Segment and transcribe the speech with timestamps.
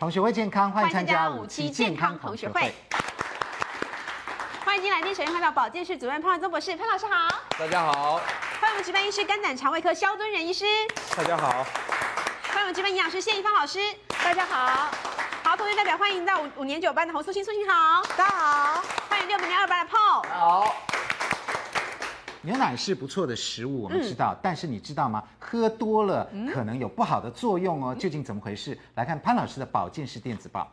[0.00, 2.74] 同学会健康，欢迎参加五期健康同学会。
[4.64, 7.38] 欢迎进来，今天首先欢迎到保健室主任潘万宗博士，潘老师好。
[7.58, 8.14] 大家好。
[8.58, 10.64] 欢迎我们值班医师肝胆肠胃科肖敦仁医师。
[11.14, 11.66] 大家好。
[12.44, 13.78] 欢迎我们值班营养师谢一芳老师。
[14.24, 14.88] 大家好。
[15.42, 18.02] 好，同学代表欢迎到五五年九班的洪素心，素卿好。
[18.16, 18.82] 大家好。
[19.10, 20.26] 欢迎六年二班的 Paul。
[20.32, 20.76] 好。
[22.42, 25.22] 牛奶是不错的食物，我们知道，嗯、但是你知道吗？
[25.38, 27.94] 喝多了可能有不好的作用哦。
[27.94, 28.78] 究竟怎么回事？
[28.94, 30.66] 来看潘老师的保健室电子报。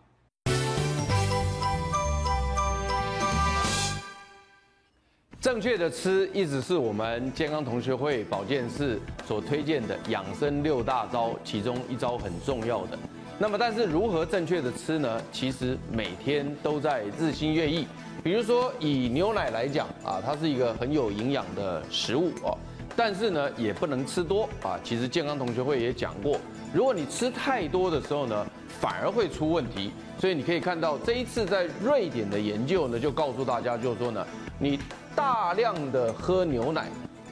[5.42, 12.98] 正确的吃一直是我们健康同学会保健室所推荐的养生六大招，其中一招很重要的。
[13.38, 15.22] 那么，但是如何正确的吃呢？
[15.34, 17.86] 其实每天都在日新月异。
[18.24, 22.58] 比如说，以牛奶来讲啊，它是一个很有营养的食物哦，
[22.96, 24.78] 但是呢，也不能吃多啊。
[24.84, 26.38] 其实健康同学会也讲过，
[26.74, 28.46] 如果你吃太多的时候呢，
[28.82, 29.92] 反而会出问题。
[30.20, 34.26] 所以你可以看到这一次在瑞典的研究呢，就告诉大家，就是说呢，
[34.60, 34.80] 你
[35.16, 36.88] 大量的喝牛奶，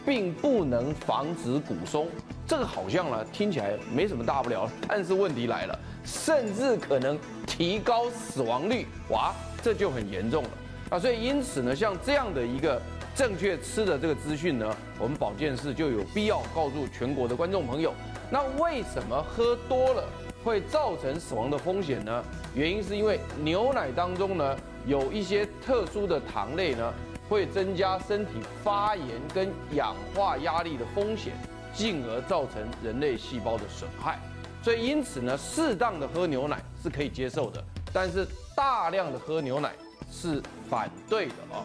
[0.06, 2.08] 并不能防止骨松。
[2.48, 10.50] 这个好像呢听起来没什么大不了，但是问题来了，甚至可能提高死亡率，哇，这就很严重了。
[10.96, 12.82] 啊，所以因此呢，像这样的一个
[13.14, 17.94] 正确吃的这个资讯呢，我们保健室就有必要告诉全国的观众朋友。
[18.32, 20.08] 那为什么喝多了
[20.42, 22.24] 会造成死亡的风险呢？
[22.54, 26.94] 原因是因为牛奶当中呢有一些特殊的糖类呢，
[27.28, 28.32] 会增加身体
[28.64, 31.34] 发炎跟氧化压力的风险，
[31.74, 34.18] 进而造成人类细胞的损害。
[34.64, 39.74] 所以因此呢，适当的喝牛奶是可以接受的，但是大量的喝牛奶。
[40.12, 41.64] 是反对的啊。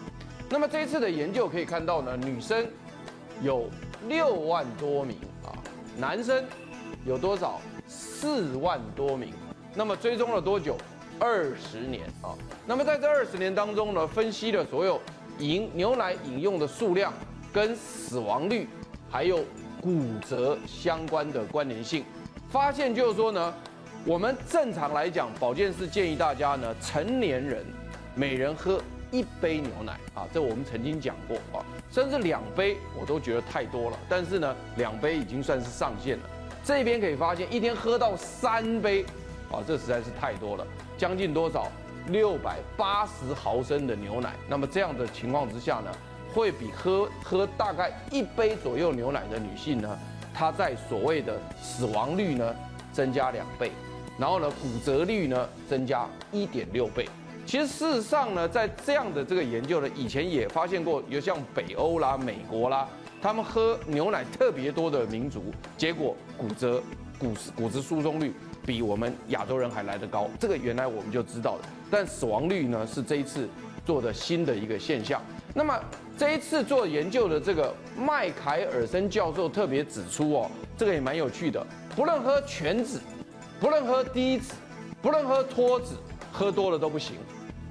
[0.48, 2.66] 那么这一次的研究可以看到呢，女生
[3.42, 3.70] 有
[4.08, 5.54] 六万多名啊，
[5.96, 6.44] 男生
[7.04, 7.60] 有多少？
[7.86, 9.32] 四万多名。
[9.74, 10.76] 那么追踪了多久？
[11.18, 12.34] 二十年啊。
[12.66, 15.00] 那么在这二十年当中呢，分析了所有
[15.38, 17.12] 饮牛奶饮用的数量
[17.52, 18.68] 跟死亡率，
[19.08, 19.44] 还有
[19.80, 22.04] 骨折相关的关联性，
[22.50, 23.54] 发现就是说呢，
[24.04, 27.64] 我们正常来讲，保健室建议大家呢，成年人。
[28.14, 33.98] 每人喝一杯牛奶啊，这我们曾经讲过啊，甚至两杯我都觉得太多了。
[34.08, 36.24] 但是呢，两杯已经算是上限了。
[36.64, 39.04] 这边可以发现，一天喝到三杯
[39.50, 40.66] 啊，这实在是太多了，
[40.98, 41.70] 将近多少？
[42.08, 44.34] 六百八十毫升的牛奶。
[44.48, 45.90] 那么这样的情况之下呢，
[46.34, 49.98] 会比喝喝大概一杯左右牛奶的女性呢，
[50.34, 52.54] 她在所谓的死亡率呢
[52.92, 53.70] 增加两倍，
[54.18, 57.08] 然后呢，骨折率呢增加一点六倍。
[57.46, 62.88] 其实事实上呢，在这样的这个研究呢，以前也发现过，有像北欧啦、美国啦，
[63.20, 65.44] 他们喝牛奶特别多的民族，
[65.76, 66.80] 结果骨折、
[67.18, 68.32] 骨骨质疏松率
[68.64, 70.28] 比我们亚洲人还来得高。
[70.38, 73.48] 这个原来我们就知道的，但死亡率呢是这一次
[73.84, 75.20] 做的新的一个现象。
[75.52, 75.76] 那么
[76.16, 83.00] 这一次做研究的这个麦凯尔森教授特别指出哦，这个也蛮有趣的，不论喝全脂，
[83.58, 84.52] 不论喝低脂，
[85.02, 85.96] 不论喝脱脂，
[86.30, 87.16] 喝多了都不行。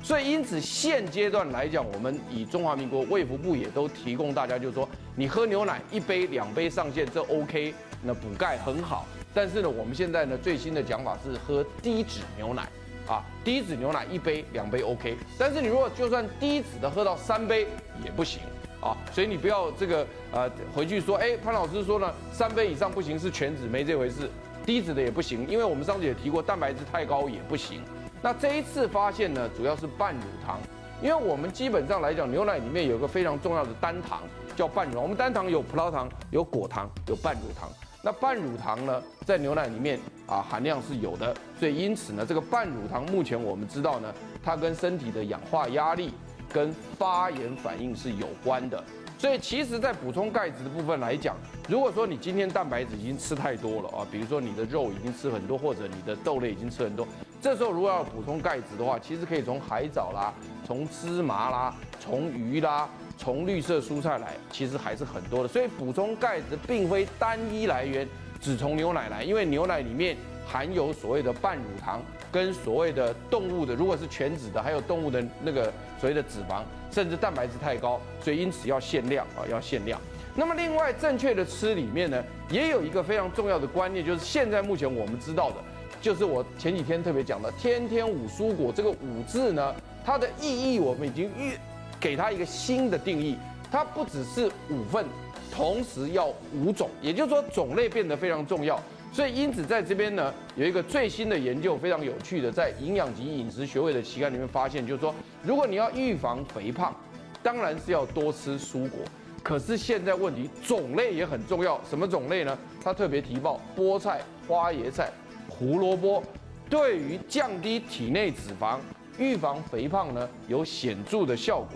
[0.02, 9.06] 所以，因此现阶段来讲，我们以中华民国卫福部也都提供大家，就是说，你喝牛奶一杯、两杯上限，这 OK，那补钙很好。
[9.34, 12.68] 但是呢，我们现在呢最新的讲法是喝低脂牛奶，
[13.08, 15.16] 啊，低脂牛奶一杯、两杯 OK。
[15.38, 17.68] 但是你如果就算低脂的喝到三杯
[18.04, 18.42] 也不行，
[18.82, 24.30] 啊，所以你不要这个呃回去说，哎，潘老师说呢，三杯以上不行，是全脂，没这回事，
[24.66, 27.82] 低脂的也不行，因为我们上次也提过，蛋白质太高也不行。
[28.22, 30.60] 那这一次发现呢，主要是半乳糖，
[31.02, 34.22] 因为我们基本上来讲，牛奶里面有个非常重要的单糖
[34.58, 35.02] 叫半乳糖。
[35.02, 37.70] 我们单糖有葡萄糖、有果糖、有半乳糖。
[38.02, 44.14] 那半乳糖呢，在牛奶里面啊含量是有的，所以因此呢，这个半乳糖目前我们知道呢，
[44.44, 46.14] 它跟身体的氧化压力
[46.52, 48.84] 跟发炎反应是有关的。
[49.20, 51.36] 所以其实，在补充钙质的部分来讲，
[51.68, 57.06] 如果说你今天蛋白质已经吃太多了啊，比如说你的肉已经吃很多，或者你的豆类已经吃很多，
[57.42, 60.34] 这时候如果要补充钙质的话，其实可以从海藻啦、
[60.66, 62.88] 从芝麻啦、从鱼啦、
[63.18, 65.50] 从绿色蔬菜来，其实还是很多的。
[65.50, 68.08] 所以补充钙质并非单一来源，
[68.40, 70.16] 只从牛奶来，因为牛奶里面
[70.48, 72.02] 含有所谓的半乳糖。
[72.32, 76.62] 跟所谓的动物的，如果是全脂的，还有动物的那个所谓的脂肪，
[76.92, 80.00] 甚至蛋白质太高，所以因此要限量啊，要限量。
[80.36, 85.56] 那么另外正确的吃里面呢，也有一个非常重要的观念，就是现在目前我们知道的，
[86.02, 91.58] 就是我前几天特别讲的“天天五蔬果”这个“五”字呢，它的意义我们已经预
[92.00, 93.38] 给它一个新的定义，
[93.72, 95.06] 它不只是五份，
[95.52, 98.82] 同时要五种，也就是说种类变得非常重要。
[99.12, 105.14] 所以因此在这边呢，有一个最新的研究非常有趣的，在营养及饮食学会的期刊里面发现，就是说，
[105.44, 106.96] 如果你要预防肥胖，
[107.42, 109.00] 当然是要多吃蔬果。
[109.42, 112.58] 可是现在问题种类也很重要，什么种类呢？
[112.84, 115.10] 他特别提报菠菜、花椰菜、
[115.48, 116.22] 胡萝卜，
[116.70, 118.78] 对于降低体内脂肪、
[119.18, 121.70] 预防肥胖呢，有显著的效果。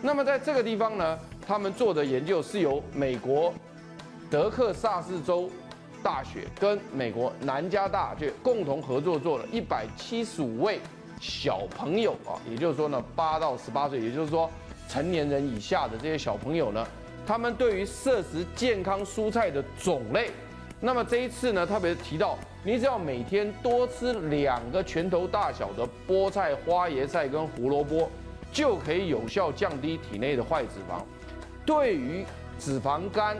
[0.00, 3.52] 那么在这个地方呢，他们做的研究是由美国
[4.30, 5.50] 德克萨斯州
[6.02, 10.80] 大学跟美国南加大就共同合作做了一百七十五位
[11.20, 14.50] 小朋友啊，也就是说呢，八到十八岁，也就是说
[14.88, 16.86] 成年人以下的这些小朋友呢，
[17.26, 20.30] 他们对于摄食健康蔬菜的种类，
[20.80, 28.08] 那么这一次呢，特别提到，你只要每天多吃两个拳头大小的菠菜、花椰菜跟胡萝卜，
[28.52, 31.02] 就可以有效降低体内的坏脂肪，
[31.66, 32.24] 对于
[32.58, 33.36] 脂肪肝。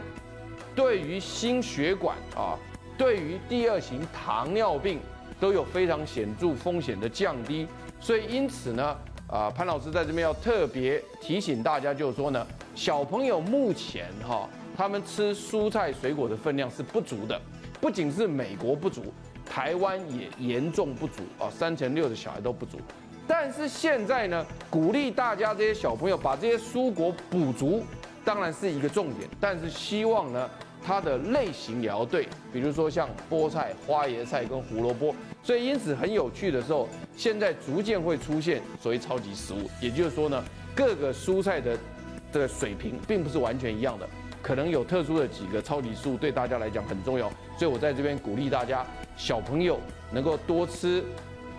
[0.75, 2.57] 对于心血管啊，
[2.97, 4.99] 对于第二型糖尿病
[5.39, 7.67] 都有非常显著风险的降低，
[7.99, 12.45] 所以因此呢，啊潘老师在这边要特别提醒大家，就是说呢，
[12.75, 17.39] 小朋友目前哈，他们吃蔬菜水果的分量是不足的，
[17.81, 19.13] 不仅是美国不足，
[19.45, 22.77] 台湾也严重不足啊，三成六的小孩都不足。
[23.27, 27.83] 但是现在呢，鼓励大家这些小朋友把这些蔬果补足，
[28.29, 30.47] 当然是一个重点，但是希望呢。
[30.81, 36.87] 它的类型也要对，比如说像菠菜、花椰菜跟胡萝卜，所以因此很有趣的时候，
[37.17, 40.41] 现在逐渐会出现所谓超级食物，也就是说呢，
[40.73, 41.77] 各个蔬菜的
[42.31, 44.07] 的水平并不是完全一样的，
[44.41, 48.85] 可能有特殊的几个超级食物对大家来讲很重要，所以我在这边鼓励大家，
[49.17, 49.77] 小朋友
[50.11, 51.03] 能够多吃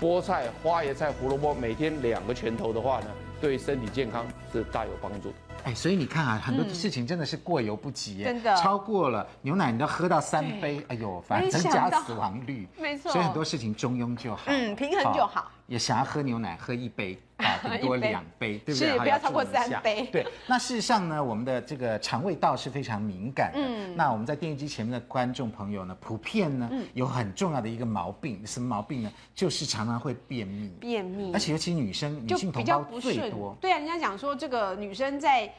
[0.00, 3.06] 菠菜、花椰菜、胡萝卜，每天两个拳头的话呢，
[3.40, 5.34] 对身体健康是大有帮助的。
[5.64, 8.54] 哎，所以你看啊，很多事情真的是过犹不及，真的。
[8.56, 13.12] 超过了牛奶，你都喝到三杯，哎呦，反正增加死亡率，没错。
[13.12, 15.50] 所以很多事情中庸就好，嗯，平衡就好。
[15.66, 18.88] 也想要喝牛奶，喝一杯啊，顶 多两杯，对不对？
[18.90, 20.08] 是，不要超过三杯。
[20.12, 23.58] 对，那事实上呢，我们的这个肠胃道是非常敏感的。
[23.60, 23.96] 嗯。
[23.96, 29.12] 那我们在电视机前面的观众朋友呢，普遍呢有很重要的一个毛病，什么毛病呢？
[29.34, 30.72] 就是常常会便秘。
[30.81, 31.32] 便秘。
[31.32, 33.56] 而且尤其女生，女性同胞最多。
[33.60, 35.52] 对啊，人家讲说这个女生在。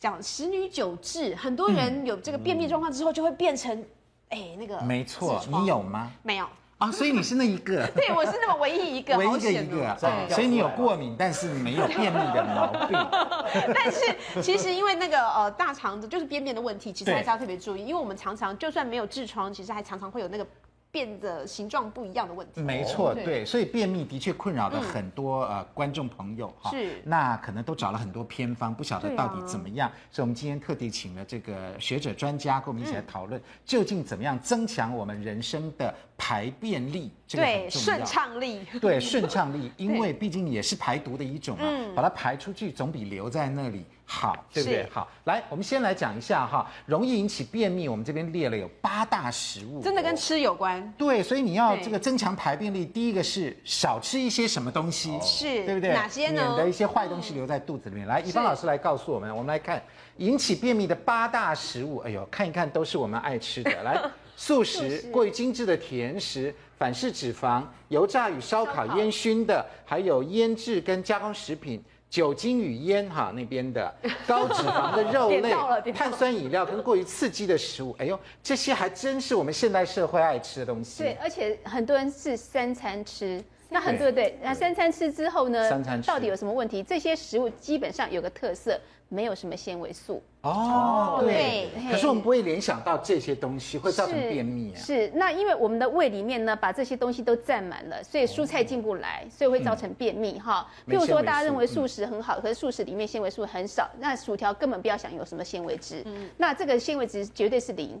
[0.00, 3.76] 讲十女九痔，很多人有这个便秘状况之后，就会变成，
[4.28, 6.12] 哎、嗯，那个没错，你有吗？
[6.22, 6.46] 没有
[6.78, 7.86] 啊，所以你是那一个。
[7.94, 12.98] 对，我是那么唯一一个， 唯一的一个，对，所以你有过敏，但是没有便秘的毛病。
[13.74, 20.46] 但是其实因为那个呃大肠子就是便便的问题，其实还是要特别注意，因为我们常常就算没有痔疮，其实还常常会有那个。
[20.90, 43.86] 变得形状不一样的问题，没错，对，所以便秘的确困扰了很多呃观众朋友哈，是，那可能都找了很多偏方，不晓得到底怎么样，所以我们今天特地请了这个学者专家跟我们一起来讨论，究竟怎么样增强我们人生的排便力，这个很重要， 对，顺畅力， 对，顺畅力，因为毕竟也是排毒的一种嘛，把它排出去总比留在那里。
[44.10, 44.88] 好，对不对？
[44.90, 50.94] 好，来，我们先来讲一下哈，容易引起便秘，我们这边列了有八大食物，真的跟吃有关。
[50.96, 55.92] 对，所以你要这个增强排便力，第一个是少吃一些什么东西，是，对不对？
[55.92, 56.42] 哪些呢？
[56.42, 58.06] 免得一些坏东西留在肚子里面。
[58.08, 59.82] 来，一芳老师来告诉我们，我们来看
[60.16, 61.98] 引起便秘的八大食物。
[61.98, 63.82] 哎呦，看一看都是我们爱吃的。
[63.82, 64.00] 来，
[64.40, 71.82] 素食、过于精致的甜食、反式脂肪、油炸与烧烤、烟熏的，还有腌制跟加工食品。
[72.08, 73.94] 酒精与烟哈那边的
[74.26, 75.52] 高脂肪的肉类、
[75.92, 81.02] 碳酸饮料跟过于刺激的食物，哎呦，这些还真是我们现代社会爱吃的东西。
[81.02, 86.08] 对，而且很多人是三餐吃，那很多对，那三餐吃之后呢，三餐吃。
[86.08, 86.82] 到底有什么问题？
[86.82, 88.78] 这些食物基本上有个特色。
[89.10, 90.22] 没有什么纤维素。
[90.42, 94.78] 哦，对，可是我们不会联想到这些东西会造成便秘啊。
[94.78, 100.68] 是，那因为我们的胃里面呢，把这些东西都占满了，所以蔬菜进不来，所以会造成便秘哈。
[100.86, 106.02] 譬如说，大家认为素食很好，可是素食里面纤维素很少，那薯条根本不要想有什么纤维质。
[106.04, 107.98] 嗯，那这个纤维质绝对是零，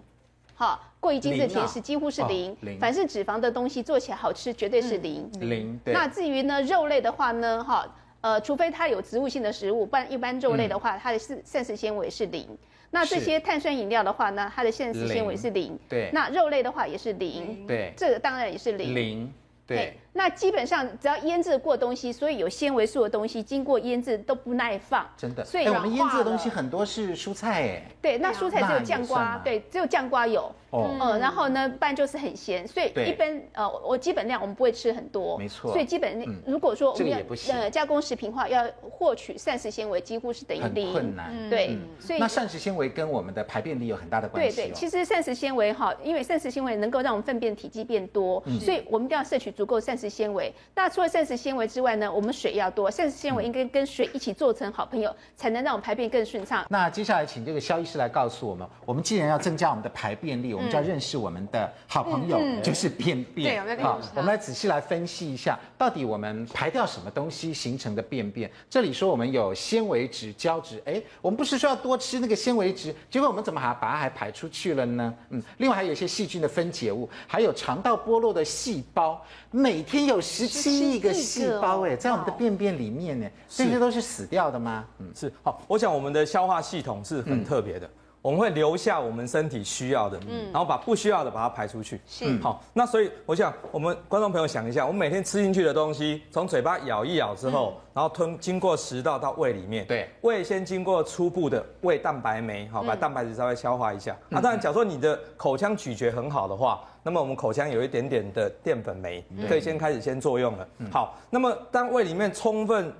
[0.58, 5.30] 哈，过于精致甜食几乎是零，反式脂肪的东西做起来好吃绝对是零。
[5.40, 5.78] 零。
[5.84, 7.86] 那至于呢，肉类的话呢，哈。
[8.20, 12.44] 呃，除非它有植物性的食物，不然一般肉类的话，它的膳膳食纤维是零。
[12.90, 15.78] 那这些碳酸饮料的话呢，它的膳食纤维是零。
[15.88, 16.10] 对。
[16.12, 17.64] 那肉类的话也是零。
[17.64, 17.92] 对。
[17.96, 18.92] 这个当然也是零。
[18.92, 19.32] 零。
[19.64, 19.96] 对。
[20.12, 25.06] 那基本上只要腌制过东西，所以有纤维素的东西，经过腌制都不耐放。
[25.16, 27.82] 真的，所以哎我们腌制的东西很多是蔬菜哎。
[28.02, 30.52] 对，那蔬菜只有酱瓜，对，只有酱瓜有。
[30.70, 30.96] 哦。
[31.00, 35.70] 嗯，然后呢，不然就是很咸，所以一般呃，我基本量我们不会吃很多，没错。
[35.72, 36.42] 所以基本嗯。
[36.46, 37.18] 如果说我们要
[37.52, 41.32] 呃加工食品的话，要获取膳食纤维几乎是等于很零，困难。
[41.48, 44.64] 对嗯，所以那膳食纤维跟我们的排便力有很大的关系、哦。
[44.64, 48.58] 对对，其实膳食纤维哈，因为膳食纤维能够让我们粪便体积变多，嗯。
[48.60, 50.54] 所以我们一定要摄取足够膳食纤维。
[50.74, 56.64] 那除了膳食纤维之外呢，我们水要多，膳食纤维应该跟水一起做成好朋友，才能让我们排便更顺畅。
[56.70, 63.50] 那接下来请这个肖医师来告诉我们，我们既然要增加我们的排便力，我们就要认识我们的好朋友，就是便便。
[63.50, 68.50] 对我们要认识我们来仔细来分析一下，到底我们排掉什么东西形成的便便？
[68.70, 75.14] 这里说我们有纤维质、胶质，哎，我们不是说要多吃那个纤维质，结果我们怎么还把它还排出去了呢？
[75.30, 84.84] 嗯，另外还有一些细菌的分解物，还有肠道剥落的细胞，每天有十七亿个细胞，哎，在我们的便便里面呢，这些都是死掉的吗？
[84.98, 85.32] 嗯，是。
[85.42, 87.90] 好，我想我们的消化系统是很特别的，嗯
[88.20, 92.00] 我们会留下我们身体需要的，嗯然后把不需要的把它排出去。
[92.06, 92.36] 是。
[92.40, 100.10] 好，那所以我想我们观众朋友想一下，我们每天吃进去的东西，从嘴巴咬一咬之后，然后吞经过食道到胃里面，对。
[100.22, 104.12] 胃先经过初步的胃蛋白酶，好，把蛋白质稍微消化一下。
[104.30, 110.68] 啊，当然，假如说你的口腔咀嚼很好的话，那么我们口腔有一点点的淀粉酶，可以先开始先作用了。
[110.92, 112.92] 好，那么当胃里面充分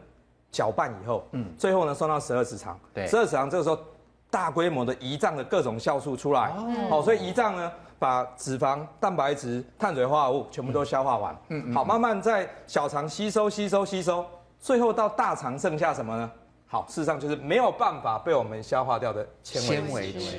[0.51, 3.07] 搅拌以后，嗯，最后呢送到十二指肠，对。
[3.07, 3.79] 十二指肠这个时候
[4.31, 6.51] 大规模的胰脏的各种酵素出来，
[6.89, 14.25] 好，所以胰脏呢把脂肪、蛋白质、碳水化合物全部都消化完，嗯，好，慢慢在小肠吸收、吸收、吸收，
[14.59, 16.31] 最后到大肠剩下什么呢？
[16.67, 19.63] 好，事实上就是没有办法被我们消化掉的纤
[19.93, 20.21] 维质。
[20.21, 20.39] 纤维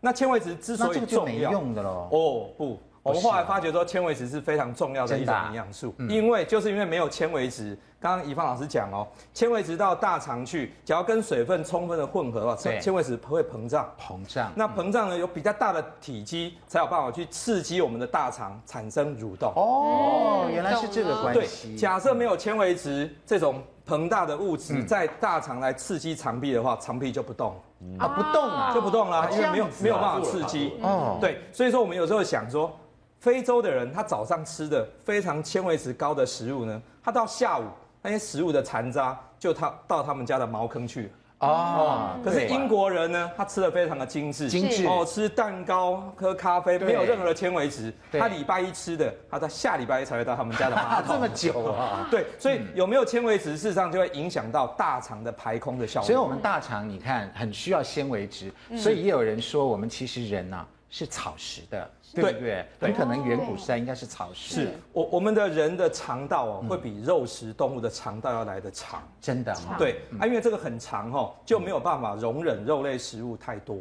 [0.00, 2.08] 那纤维质之那所以重要，用的喽。
[2.10, 12.78] 哦不，我们后来发觉说纤维质是非常重要的一种营养素，因为就是因为没有纤维质，刚刚怡芳老师讲哦，纤维质到大肠去，只要跟水分充分的混合的话，对。
[12.78, 13.90] 纤维质会膨胀。
[13.98, 19.50] 膨胀，那膨胀呢，有比较大的体积，才有办法去刺激我们的大肠产生蠕动。
[19.56, 24.86] 哦，原来是这个关对系。，假设没有纤维质这种膨大的物质嗯。
[24.86, 27.60] 在大肠来刺激肠壁的话，肠壁就不动，
[27.98, 30.78] 啊不动啊，就不动了，因为没有没有办法刺激。
[30.80, 32.70] 哦，对，所以说我们有时候想说，
[33.18, 37.64] 非洲的人他早上吃的非常纤维值高的食物呢，他到下午
[38.00, 41.10] 那些食物的残渣就他到他们家的茅坑去了。
[41.40, 47.92] 哦，对可是英国人呢，他吃的非常的精致，精致哦，吃蛋糕、喝咖啡，对没有任何的纤维质。
[48.12, 51.14] 他礼拜一吃的，他到下礼拜一才会到他们家的马啊，桶。
[51.16, 52.06] 这么久啊。
[52.12, 56.06] 对，所以有没有纤维质，事实上就会影响到大肠的排空的效果。
[56.06, 62.66] 所以，我们大肠你看很需要纤维质，所以也有人说我们其实人呐、是草食的，对不对？
[62.80, 69.00] 很可能远古时代应该是草食，是我我们的人的肠道哦，会比肉食动物的肠道要来的长。
[69.20, 73.80] 真的哈、对啊，因为这个很长哦，就没有办法容忍肉类食物太多，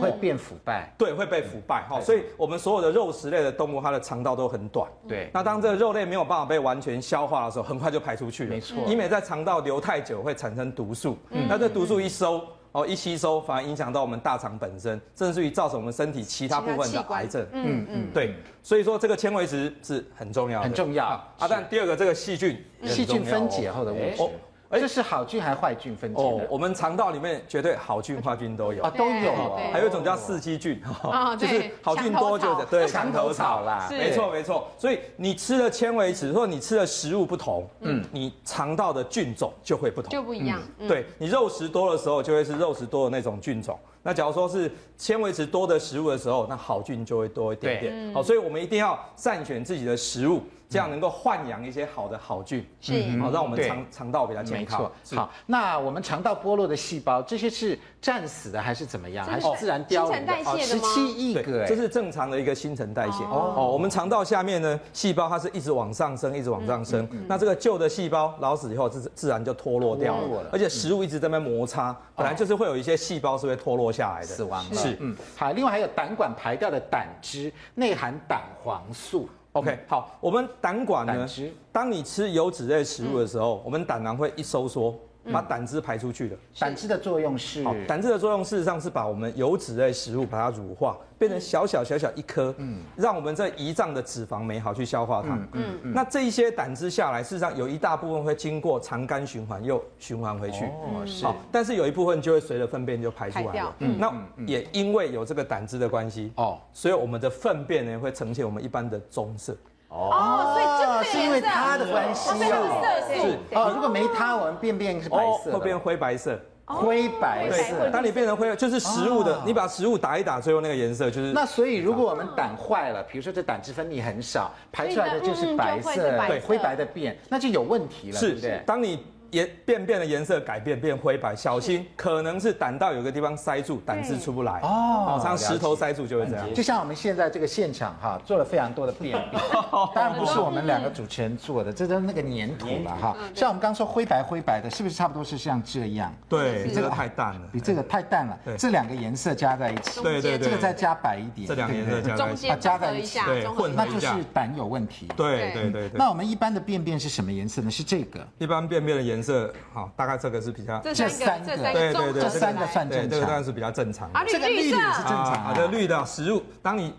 [0.00, 0.90] 会变腐败。
[0.96, 2.00] 对，会被腐败哈。
[2.00, 4.90] 所以我们所有的肉食类的动物，它的肠道都很短。
[5.06, 8.50] 对，那当这个肉类没有办法被完全消化的时候，很快就排出去了。
[8.50, 12.42] 没错因为在肠道留太久会产生毒素，那这毒素一收。
[12.72, 17.46] 哦，一吸收反而影响到我们大肠本身，甚至于造成我们身体其他部分的癌症。
[17.52, 21.28] 嗯嗯，对，所以说这个纤维质是很重要的，很重要啊。
[21.38, 24.22] 啊但第二个这个细菌细菌分解后的物质
[24.70, 34.68] 哦，这是好菌还是坏菌分解哦的？，我们肠道里面绝对好菌坏菌都有啊，，都有还有一种叫四季菌，哦就是好菌多就对墙头草啦是没错没错。
[34.76, 40.60] 所以你吃的纤维质或者你吃的食物不同，嗯，你肠道的菌种就会不同，就不一样。
[40.78, 43.78] 嗯，对你肉食多的时候，就会是肉食多的那种菌种。
[44.02, 48.14] 那假如说是纤维质多的食物的时候，那好菌就会多一点点。
[48.14, 55.16] 好，所以我们一定要善选自己的食物，这样能够豢养一些好的好菌，是好让我们肠肠道比较健康没错。。
[55.16, 59.26] 好，那我们肠道剥落的细胞，这些是战死的还是怎么样？
[59.26, 60.34] 还是自然凋零的？
[60.34, 63.24] 新陈代谢的吗十七亿个这是正常的一个新陈代谢。
[63.24, 67.06] 哦，我们肠道下面呢，细胞它是一直往上升，一直往上升。
[67.26, 74.76] 那这个旧的细胞老死以后，自自然就脱落掉了了，而且食物一直在那摩擦，本来就是会有一些细胞是会脱落下来的，死亡了。
[74.76, 79.28] 是，嗯，好，另外还有胆管排掉的胆汁，内含胆黄素。
[79.52, 84.94] OK，好，我们胆管呢胆汁，当你吃油脂类食物的时候，我们胆囊会一收缩，
[85.32, 86.36] 把胆汁排出去的。
[86.58, 95.34] 胆汁的作用是好，胆汁的作用事实上是把我们油脂类食物把它乳化，变成小小小小一颗，嗯，让我们这胰脏的脂肪酶好去消化它。
[95.52, 95.92] 嗯嗯。
[95.92, 100.64] 那这一些胆汁下来，事实上有一大部分会经过肠肝循环又循环回去。
[100.64, 103.74] 哦，是好，但是有一部分就会随着粪便就排出来了。
[103.80, 104.12] 嗯，那
[104.46, 109.56] 也因为有这个胆汁的关系，哦，所以我们的粪便呢会呈现我们一般的棕色。
[109.88, 112.34] 哦，所以就是是因为它的关系哦。
[112.34, 116.38] 色素是哦，如果没它，我们便便是白色的，会变灰白色。
[116.66, 117.88] 灰白对色。
[117.90, 121.32] 当你变成灰，就是食物的哦，你把食物打一打，最后那个颜色就是。
[121.32, 125.94] 那所以，如果我们胆坏了，比如说这胆汁分泌很少，排出来的就是白色，
[126.26, 128.62] 对，灰白的便，那就有问题了，是不对是，？
[128.66, 129.02] 当你。
[129.30, 136.54] 颜便便的颜色改变变灰白，小心可能是胆道有个地方塞住，胆汁出不来哦，像石头塞住就会这样。
[136.54, 139.42] 就像我们现在这个现场哈，做了非常多的便便，
[139.94, 143.16] 当然不是我们两个主持人做的，这都是那个粘土了哈。
[143.34, 146.12] 像我们刚刚说灰白灰白的，是不是差不多是像这样？
[146.28, 148.38] 对，比这个太淡了，比这个太淡了。
[148.56, 155.06] 这两个颜色加在一起，对对对，这个再加白一点，这两个颜色加在一起，加在一起，对，混那就是胆有问题。
[155.16, 155.98] 对对对对。
[155.98, 157.70] 那我们一般的便便是什么颜色呢？
[157.70, 158.26] 是这个。
[158.38, 159.90] 一般便便的颜色，好。
[159.96, 164.08] 大概这个是比较这三个，对对对，这三个算正常，这个当然是比较正常。
[164.12, 165.44] 啊，这个绿的也是正常。
[165.44, 166.94] 好的，绿的食物，当你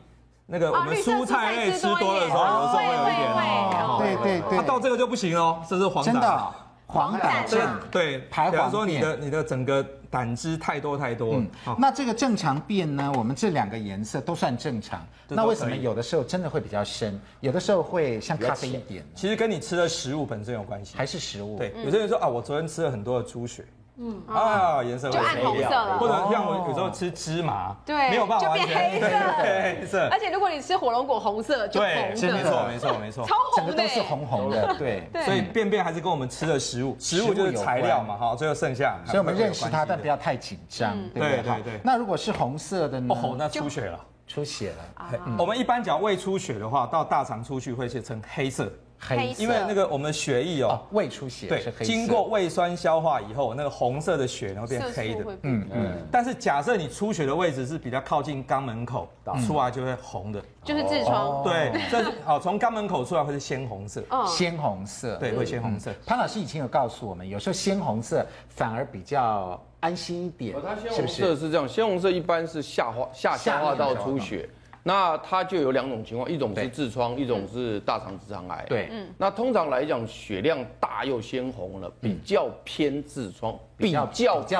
[0.45, 3.97] 那个我们蔬菜类吃多的时候，有时候会有一点哦。
[3.99, 4.57] 对对对。
[4.57, 6.05] 它到这个就不行哦，这是黄疸。
[6.05, 6.53] 真的，
[6.87, 7.79] 黄疸症。
[7.91, 8.51] 对，排黄。
[8.51, 11.35] 比方说你的你的整个胆汁太多太多。
[11.35, 11.47] 嗯
[11.77, 13.11] 那这个正常便呢？
[13.15, 15.05] 我们这两个颜色都算正常。
[15.27, 19.05] 那为什么有的时候真的会比较深，有的时候会像咖啡一点？
[19.15, 21.57] 其实跟你吃的食物本身有关系，还是食物？
[21.57, 23.63] 对，有些人说啊，我昨天吃了很多的猪血。
[23.99, 24.23] 嗯。
[24.27, 29.07] 啊，颜色会暗红色了，或者像我有时候吃芝麻，对，没有办法就变黑色，
[29.81, 30.07] 黑色。
[30.09, 35.09] 而且如果你吃火龙果，红色就红色，没错没错没错，超红的，都是红红的，对。
[35.25, 41.61] 所以便便还是跟我们吃的食物，食物就是材料嘛，哈，最后剩下，所以我们认识它，但不要太紧张，对对？
[41.63, 41.79] 对。
[41.83, 43.13] 那如果是红色的呢？
[43.13, 45.19] 哦，那出血了，出血了。
[45.37, 48.71] 我们一般讲胃出血的话，到大肠出去会写成黑色。
[48.99, 55.91] 黑，因为那个我们的血液哦，胃出血，对，经过胃酸消化以后，那个红色的血然后变黑的，嗯嗯。
[56.11, 59.07] 但是假设你出血的位置是比较靠近肛门口，
[59.47, 61.43] 出来就会红的，就是痔疮。
[61.43, 65.91] 对，这是好，从肛门口出来会是鲜红色，鲜红色，对，会鲜红色。
[66.05, 70.55] 潘老师以前有告诉我们，有时候鲜红色反而比较安心一点，
[70.93, 71.21] 是不是？
[71.21, 73.95] 色是这样，鲜红色一般是下化下消化道。
[73.95, 74.49] 出血。
[74.89, 78.65] 那它就有两种情况，一种是痔疮，一种是大肠直肠癌。
[78.67, 79.07] 对，嗯。
[79.19, 84.03] 那通常来讲，血量大又鲜红了，比较偏痔疮，比较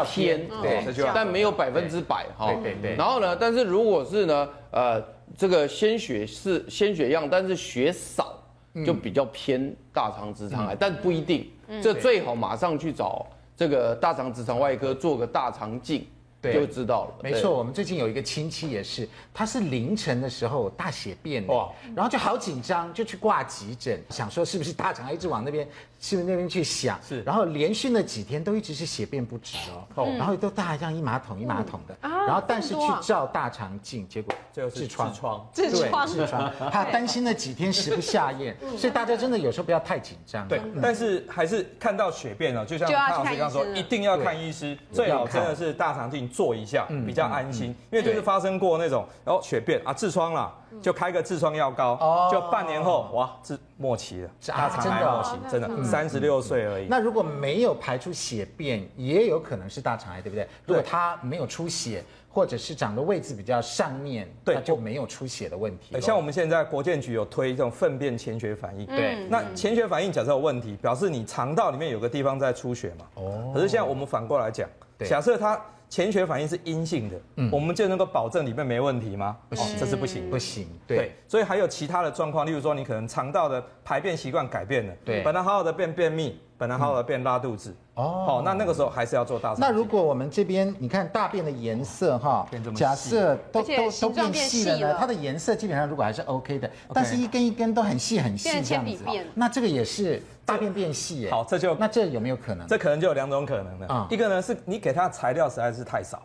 [0.05, 2.53] 偏，对，但没有百分之百哈。
[2.53, 2.95] 对对对。
[2.95, 5.03] 然后呢，但是如果是呢，呃，
[5.35, 8.37] 这个鲜血是鲜血样，但是血少，
[8.85, 11.49] 就比较偏大肠直肠癌，但不一定。
[11.81, 13.25] 这最好马上去找
[13.57, 16.05] 这个大肠直肠外科做个大肠镜。
[16.41, 17.15] 对，就知道了。
[17.21, 25.67] 没错，我们最近有一个亲戚也是，他是凌晨的时候大血便，哇，然后就好紧张，就去挂急诊，想说是不是大肠癌，一直往那边，
[25.99, 29.57] 是不是那边去想，是，然后连续那几天都一直是血便不止
[29.95, 35.13] 哦，然后都大像一马桶一马桶的，然后但是去照大肠镜，结果最后痔疮，
[35.53, 40.47] 痔疮， 痔疮， 他担心那几天食不下咽，所以大家真的有时候不要太紧张。
[40.47, 46.28] 对，但是还是看到血便了，就像潘老师刚刚说，一定要看医师，最好真的是大肠镜。
[46.29, 56.87] 做一下比较安心，因为就是发生过那种，然后血便啊痔疮啦，就开个痔疮药膏，就半年后哇，痔末期了，是大肠癌末期，真的三十六岁而已。
[56.89, 60.47] 那如果没有排出血便，也有可能是大肠癌，对不对？
[60.65, 65.99] 如果它没有出血，或者是长的位置比较上面，对，就没有出血的问题。
[65.99, 73.05] 像我们现在国健局有推这种粪便潜血反应，对，那潜血反应假设有问题，表示你肠道里面有个地方在出血嘛。
[73.15, 73.51] 哦。
[73.53, 75.59] 可是现在我们反过来讲，假设它。
[75.89, 79.35] 潜血反应是阴性的，嗯，我们就能够保证里面没问题吗？
[79.49, 80.67] 不行，这是不行，不行。
[80.85, 89.59] 对，所以还有其他的状况，例如说你可能肠道的排便习惯改变了，对，本来好好的便便秘，本来好好的便拉肚子，哦，好，那那个时候还是要做大肠。
[89.61, 92.45] 那如果我们这边你看大便的颜色哈，
[92.75, 100.21] 假设都都都变细了呢，它的颜色基本上如果还是 OK 的，但是一根一根都很细很细这样子，那这个也是。
[100.45, 102.65] 大便变细耶，好，这就那这有没有可能？
[102.65, 104.07] 这可能就有两种可能的啊。
[104.09, 106.23] 一个呢是你给它材料实在是太少，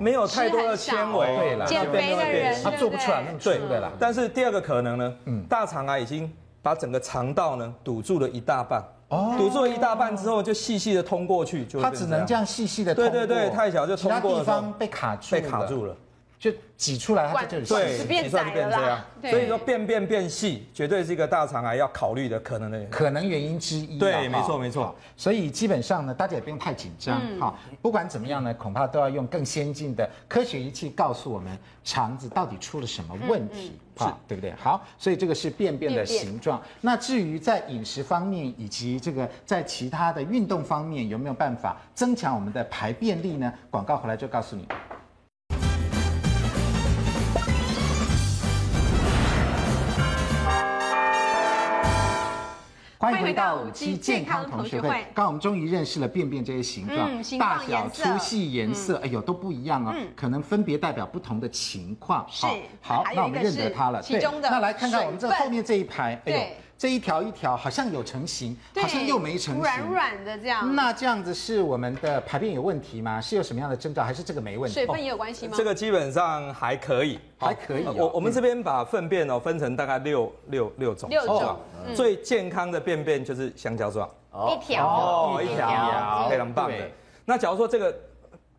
[0.00, 3.92] 没有太多的纤维，对了，减肥的人他做不出来那么粗的啦。
[3.98, 15.96] 但是第二个可能呢，嗯，大肠啊已经把整个肠道呢堵住了一大半，哦，堵住了一大半之后就细细的通过去，就它只能这样细细的通过，对对对，太小就通过地方被卡住，被卡住了。
[16.38, 19.04] 就挤出来，它就对，挤出来就变这样。
[19.22, 23.98] 所以说便便变细，绝对是一个大肠癌要考虑的可能的可能原因之一。
[23.98, 24.94] 对，没错没错。
[25.16, 27.20] 所以基本上呢，大家也不用太紧张。
[27.40, 34.52] 哈，不管怎么样呢，恐怕都要用更先进的科学仪器告诉我们肠子到底出了什么问题，是，对不对？
[34.52, 36.62] 好，所以这个是便便的形状。
[36.80, 43.52] 那至于在饮食方面以及这个在其他的运动方面，有没有办法增强我们的排便力呢？
[43.70, 44.64] 广告回来就告诉你。
[53.00, 54.88] 欢迎回到五期健康同学会。
[54.88, 62.26] 刚刚我们终于认识了便便这些形状、嗯、大小、粗细、颜色，哎呦都不一样哦，嗯、可能分别代表不同的情况。
[62.28, 62.44] 是，
[62.80, 64.02] 好，那我们认得它了。
[64.02, 66.40] 其中的，那来看看我们这后面这一排，哎呦。
[66.78, 70.76] 这一条一条好像有成型，好像又没成型，软软的这样。
[70.76, 73.20] 那这样子是我们的排便有问题吗？
[73.20, 74.74] 是有什么样的征兆，还是这个没问题？
[74.74, 75.54] 水分也有关系吗？
[75.56, 77.84] 这个基本上还可以，还可以。
[77.84, 81.10] 我我们这边把粪便哦分成大概六六六种。
[81.10, 81.58] 六种。
[81.96, 84.08] 最健康的便便就是香蕉状，
[84.52, 86.76] 一条哦，一条，非常棒的。
[87.24, 87.92] 那假如说这个。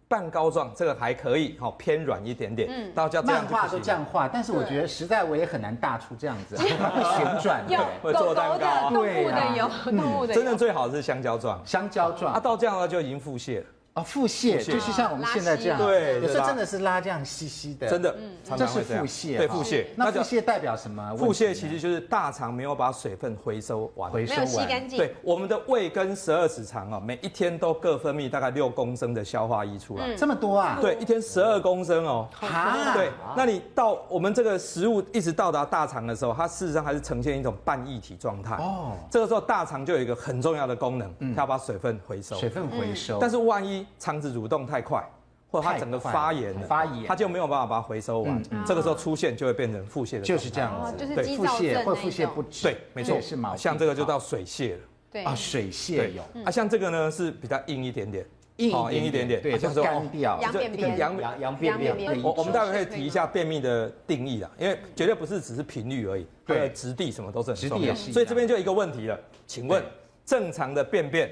[0.10, 2.68] 半膏状这个还可以，好偏软一点点。
[2.70, 6.68] 嗯，到叫漫画都这样画，但是我觉得实在我也很难大出这样子，会
[7.16, 7.64] 旋转，
[8.02, 10.34] 会做蛋糕，动物的有，动物的。
[10.34, 12.34] 真的最好是香蕉状，香蕉状。
[12.34, 13.66] 啊，到这样的话就已经腹泻了。
[14.00, 18.16] 哦，腹泻就是像我们现在这样，对，有时候真的是拉这样稀稀的，真的，
[18.58, 19.86] 这是腹泻，对，腹泻。
[19.96, 21.16] 那腹泻代表什么？
[21.18, 24.98] 腹泻其实就是大肠没有把水分回收完，回收完，吸干净。
[24.98, 30.78] 对，我们的胃跟十二指肠啊，每一天都各分泌大概六公升的消化液出来，这么多啊？
[30.82, 32.28] 对，一天十二公升哦。
[32.42, 38.56] 啊，对，那你到我们这个食物一直到达大肠的时候，它事实上还是呈现一种半液体状态。
[38.56, 42.36] 哦，这个时候大肠就有一个很重要的功能，它要把水分回收。
[42.36, 43.18] 水分回收。
[43.20, 45.04] 但是万一肠子蠕动太快，
[45.50, 48.42] 或者它整个发炎了，发炎，它就没有办法把它回收完。
[48.66, 51.06] 这个时候出现就会变成腹泻的，就是这样子。
[51.16, 52.64] 对，腹泻或腹泻不止。
[52.64, 53.56] 对，没错，是毛。
[53.56, 54.80] 像这个就到水泻了。
[55.12, 56.22] 对啊，水泻有。
[56.44, 58.24] 啊，像这个呢是比较硬一点点，
[58.58, 60.40] 硬硬一点点，对，就是干掉。
[60.40, 62.22] 羊便便，羊羊便便。
[62.22, 67.96] 我我们待会可以提一下便秘的定义啦，因为绝对不是只是频率而已，对，质地什么都是很重要。
[67.96, 69.84] 所以这边就一个问题了，请问
[70.26, 71.32] 正常的便便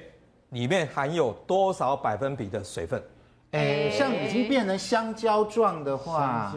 [0.49, 3.01] 里面含有多少百分比的水分？
[3.51, 6.53] 哎，像已经变成香蕉状的话，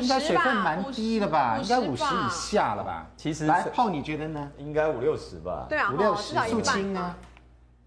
[0.00, 1.58] 应该水分蛮低的吧？
[1.62, 3.06] 应该五十以下了吧？
[3.16, 4.50] 其实，来泡你觉得呢？
[4.56, 5.66] 应该五六十吧？
[5.68, 6.34] 对啊，五六十。
[6.48, 7.14] 素清呢？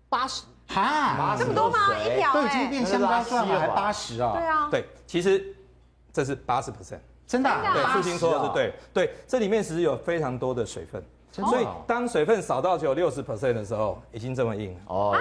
[0.07, 0.43] 八十。
[0.67, 1.77] 哈，这么多吗？
[1.97, 4.33] 一条都已经变香蕉状了，还八十啊？
[4.35, 4.67] 对啊。
[4.69, 5.43] 对，其实
[6.11, 7.49] 这是八十 percent，真的。
[7.73, 8.73] 对，素清说的是对。
[8.93, 11.03] 对，这里面其实有非常多的水分。
[11.41, 14.79] 所以当水分少到只有六十 percent 的时候，已经这么硬了。
[14.85, 15.17] 哦，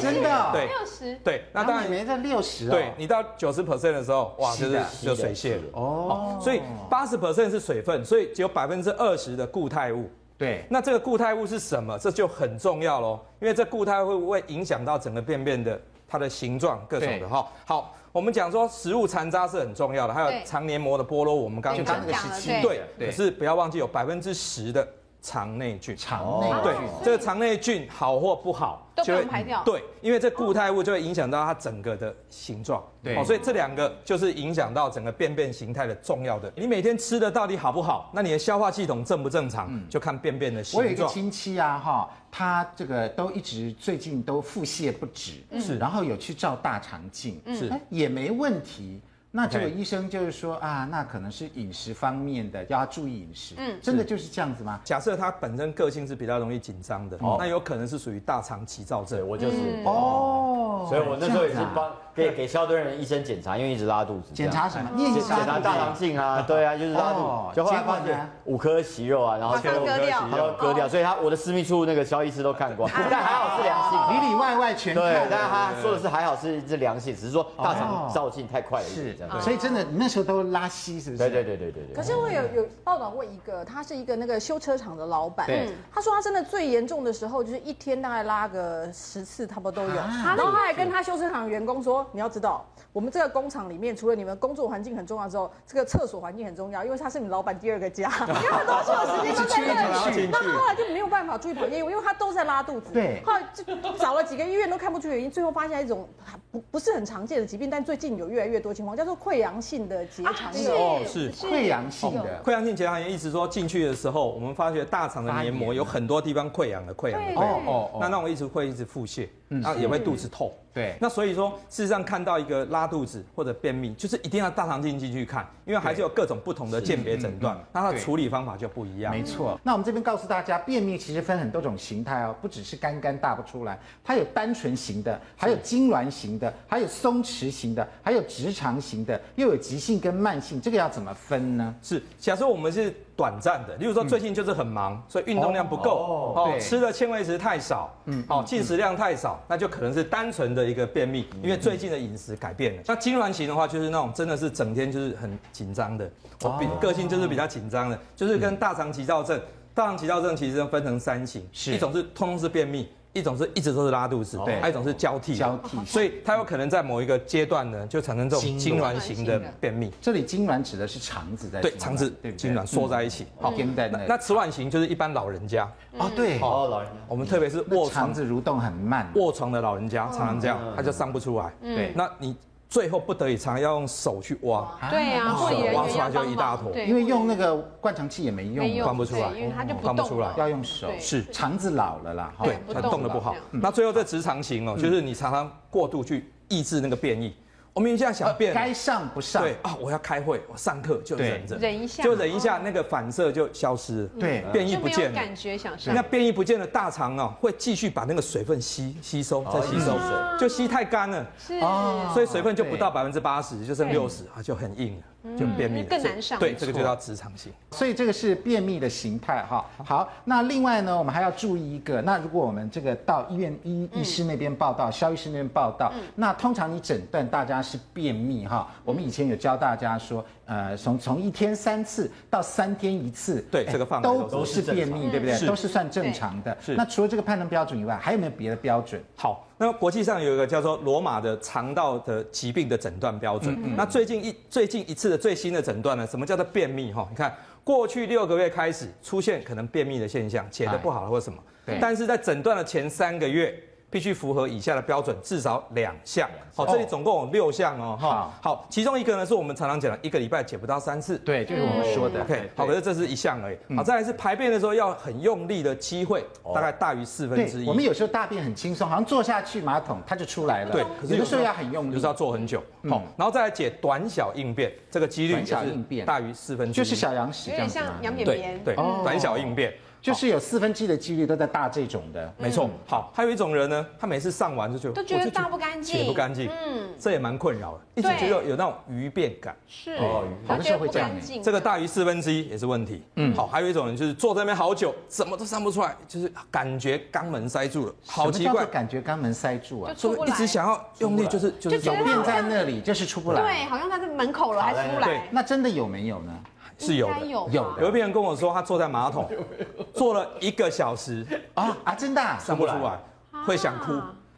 [0.00, 5.62] 真的，对，六十，对，那当然没在六十，对，你到九十 percent 的时候，哇，就是就水泄了。
[5.74, 6.38] 哦。
[6.40, 10.10] 所以八十 percent 是水分，所以只有百分之二十的固态物。
[10.38, 11.98] 对，那这个固态物是什么？
[11.98, 17.46] 这就很重要喽，因为这固态会不会影响到整个便便的它的形状各种的哈。
[17.66, 24.88] 好，我们讲说食物残渣是很重要的，还有肠黏膜的剥落，我们刚刚讲那个十七，对，可是不要忘记有百分之十的。
[25.20, 29.62] 肠内菌，肠内对这个肠内菌好或不好，都不能排掉。
[29.64, 32.82] 对，因为这固态物就会影响到它整个的形状。
[33.02, 36.50] 对，所以这两个就是影响到整个便便形态的重要的。
[36.56, 38.10] 你每天吃的到底好不好？
[38.14, 39.68] 那你的消化系统正不正常？
[39.90, 40.84] 就看便便的形状。
[40.84, 49.00] 我有一个亲戚啊，哈，他这个都一直最近都腹泻不止，是，然后有去照大肠镜，是，也没问题。
[49.30, 53.54] 那这个医生就是说啊，那可能是饮食方面的，要注意饮食。
[53.58, 54.80] 嗯，真的就是这样子吗？
[54.82, 59.26] 假设他本身个性是比较容易紧张的，哦，那有可能是属于大肠急躁症。
[59.28, 64.32] 我就是哦，所以我那时候也是帮给给萧敦仁医生检查，因为一直拉肚子。
[64.34, 64.90] 检查什么？
[64.96, 67.56] 检查大肠镜啊，对啊，就是拉肚子。
[67.56, 70.88] 就后来发现五颗息肉啊，然后就割掉，割掉。
[70.88, 75.02] 所以他我的私密处那个肖医师都看过， 但还好是良性，里里外外全看。
[75.02, 78.86] 对，但是他说的是还好是是良性，只是说大肠照镜太快了。
[78.86, 79.84] 是，所以真的。
[79.92, 81.18] 那时候都拉稀，是不是？
[81.18, 81.94] 对对对对对对。
[81.94, 89.94] 可是我有有报道过一个，他是一个那个修车厂的老板，对，他说他真的最严重的时候，就是一天大概拉个十次，差不多都有。
[89.96, 100.28] 然后他还跟他修车厂员工说：“你要知道，我们这个工厂里面，除了你们工作环境很重要之后，这个厕所环境很重要，因为它是你老板第二个家， 因为很多时候时间都在那里。
[100.30, 102.92] 那后来就没有办法出去跑业务，因为他都在拉肚子。
[102.92, 103.64] 对，后来就
[103.98, 106.06] 找了几个医院都看不出原因，最后发现一种
[106.52, 109.88] 不不是很常见的疾病，但最近有越来越多情况，叫做溃疡性。
[109.88, 110.70] 的结肠炎。
[110.72, 112.42] 哦，是溃疡性的。
[112.44, 117.62] 溃疡性结肠炎，意思说进去的时候，我们发觉大肠的黏膜有很多地方溃疡的溃疡的哦
[117.94, 120.52] 哦，那那我一直会一直腹泻，然后也会肚子痛。
[120.72, 129.12] 对，那所以说事实上看到一个拉肚子或者便秘，就是一定要大肠镜进去看，因为还是有各种不同的鉴别诊断，那它的处理方法就不一样。
[129.12, 141.74] 没错，那我们这边告诉大家，便秘其实分很多种形态哦，不只是干干大不出来，它有单纯型的，还有痉挛型的，还有松弛型的，还有直肠型的，又有急性跟慢性，这个要怎么分呢？
[141.82, 142.94] 是，假设我们是。
[143.18, 152.82] 短暂的，例如说最近就是很忙，所以运动量不够，哦，吃的纤维质太少，嗯，哦，进食量太少，那就可能是单纯的一个便秘，因为最近的饮食改变了。
[152.86, 156.08] 那痉挛型的话，就是那种真的是整天就是很紧张的，
[156.42, 159.40] 我比个性就是比较紧张的，就是跟大肠急躁症。
[159.74, 162.88] 大肠急躁症其实分成三型，一种是通通是便秘。
[163.18, 168.98] 一种是一直都是拉肚子，对还有一种是交替，交替，所以它有可能在某一个阶段呢，就产生这种痉挛。
[168.98, 169.90] 型的便秘。
[170.02, 171.48] 这里痉挛指的是肠子。
[171.48, 173.24] 在对肠子对痉挛缩在一起。
[173.40, 175.62] 好，那那迟缓型就是一般老人家。
[175.96, 176.38] 啊，对。
[176.40, 178.06] 哦，老人家，我们特别是卧床。
[178.08, 181.50] 肠子蠕动很慢，卧床的老人家常常这样，他就上不出来。
[181.62, 182.36] 对，那你。
[182.68, 184.68] 最后不得已，常要用手去挖。
[184.90, 185.34] 对啊，
[185.74, 186.70] 挖出来就一大坨。
[186.78, 190.88] 因为用那个灌肠器也没用，灌不出来，因为它就关不出来，要用手。
[190.98, 193.34] 是肠子老了啦，对，它动的不好。
[193.50, 197.34] 那最后这直肠型哦，就是你常常过度去抑制那个便意。
[197.78, 199.40] 我们一下想变，该上不上。
[199.40, 204.10] 对啊，我要开会，我上课就忍着，忍一下，就忍一下，那个反射就消失了。
[204.18, 205.94] 对，变异不见了，感觉想上。
[205.94, 211.24] 那变异不见了，大肠哦会继续把那个水分吸吸收，再吸收水，就吸太干了。
[211.38, 215.02] 是哦，所以水分就不到百分之八十，就剩六十啊，就很硬了。
[215.36, 217.52] 就便秘更难上，对，这个就叫直肠型。
[217.72, 219.64] 所以这个是便秘的形态哈。
[219.84, 228.68] 好，那另外呢，我们还要注意一个，那如果我们这个到医院医医师那边报道，肖医师那边报道，那通常你诊断大家是便秘哈。
[228.84, 235.46] 我们以前有教大家说，呃，从从一天三次到三天一次，对，这个范围都不是便秘，对不对？
[235.46, 236.56] 都是算正常的。
[236.60, 236.74] 是。
[236.76, 239.02] 那除了这个判断标准以外，还有没有别的标准？
[239.16, 239.44] 好。
[239.58, 243.76] 那么国际上有一个叫做罗马的肠道的疾病的诊断标准。
[243.76, 246.06] 那最近一最近一次的最新的诊断呢？
[246.06, 246.92] 什么叫做便秘？
[246.92, 251.38] 哈，你看过去六个月开始出现可能便秘的现象，解的不好了或什么。
[251.80, 253.54] 但是在诊断的前三个月。
[253.90, 256.28] 必须符合以下的标准，至少两项。
[256.54, 257.96] 好，这里总共有六项哦。
[258.00, 261.16] 哈，好，其中一个呢是我们常常讲的，一个礼拜解不到三次。
[261.18, 262.20] 对，就是我们说的。
[262.22, 263.58] OK，好，可是这是一项而已。
[263.76, 266.24] 好，再来是排便的时候要很用力的机会，
[266.54, 267.68] 大概大于四分之一。
[267.68, 270.72] 我们有时候大便很轻松，好像坐下去马桶它就出来了。
[270.72, 272.62] 对，可是有时候要很用力，就是要坐很久。
[272.90, 277.74] 好，然后再来解短小应便，这个几率小应便大于四分之一，就是小羊屎这样子。
[277.74, 278.64] 像羊便便。
[278.64, 279.72] 对，短小应便。
[280.00, 282.68] 就是有四分之一的几率都在大这种的，没错。
[282.86, 289.94] 好，还有一种人呢，他每次上完就觉得都觉得大不干净，解不干净，嗯，这也蛮困扰的，一直觉得有那种鱼便感，是。
[289.96, 291.10] 哦，好的时候会这样。
[291.42, 306.32] 这个大于四分之一也是问题，嗯，好，还有一种人就是坐在那边好久，怎么都上不出来，就是感觉肛门塞住了，好奇怪，感觉肛门塞住啊，就一直想要用力，就是就是有便在那里，就是出不来，对，好像他在门口了还出不来，那真的有没有呢？
[306.78, 309.28] 是有的，有有有一个人跟我说，他坐在马桶
[309.92, 311.26] 坐了一个小时。
[311.54, 311.76] 啊？
[311.84, 312.98] 啊，真的上不出来，
[313.44, 313.92] 会想哭，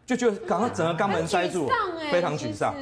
[0.07, 1.68] 就觉得刚刚整个肛门塞住，
[2.11, 2.74] 非常沮丧。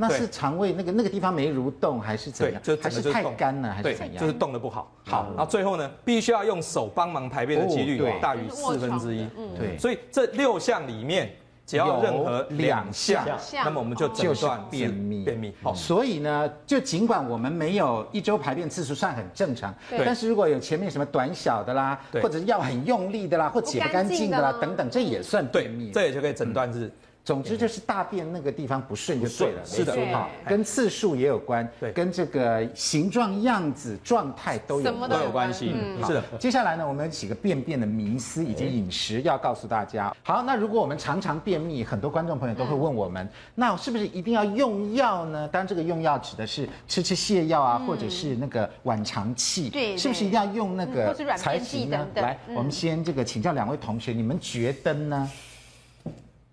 [0.00, 2.62] 那是肠胃那个那个地方没蠕动，还是怎样？
[2.62, 4.20] 就还是太干了，还是怎样？
[4.20, 4.92] 就是动的不好。
[5.04, 9.26] 好，然后最后呢，必须要用手帮忙排便的几率大于四分之一。
[9.56, 11.34] 对，所以这六项里面。
[11.68, 13.26] 只要任何两项，
[13.62, 15.22] 那么我们就诊断便秘。
[15.22, 15.54] 便秘。
[15.62, 25.90] 好，所以呢，就尽管我们没有一周排便次数算很正常，但是如果有前面什么短小的啦，或者是要很用力的啦，或解不干净的啦等等，这也算便秘。
[25.90, 26.90] 这也就可以诊断是。
[27.28, 35.74] 总之就是大便那个地方不顺就对了，是的，好，跟次数也有关，对，跟这个形状、样子、状态都有都有关系，
[36.06, 36.24] 是的。
[36.38, 40.10] 接下来呢，我们有几个便便的迷思以及饮食要告诉大家。
[40.22, 45.46] 好，那如果我们常常便秘，很多观众朋友都会问我们，那是不是一定要用药呢？
[45.48, 52.06] 当然，这个用药指的是吃吃泻药啊，或者是那个晚肠气，对，是不是一定要用那个才行呢？
[52.14, 55.30] 来，我们先这个请教两位同学，你们觉得呢？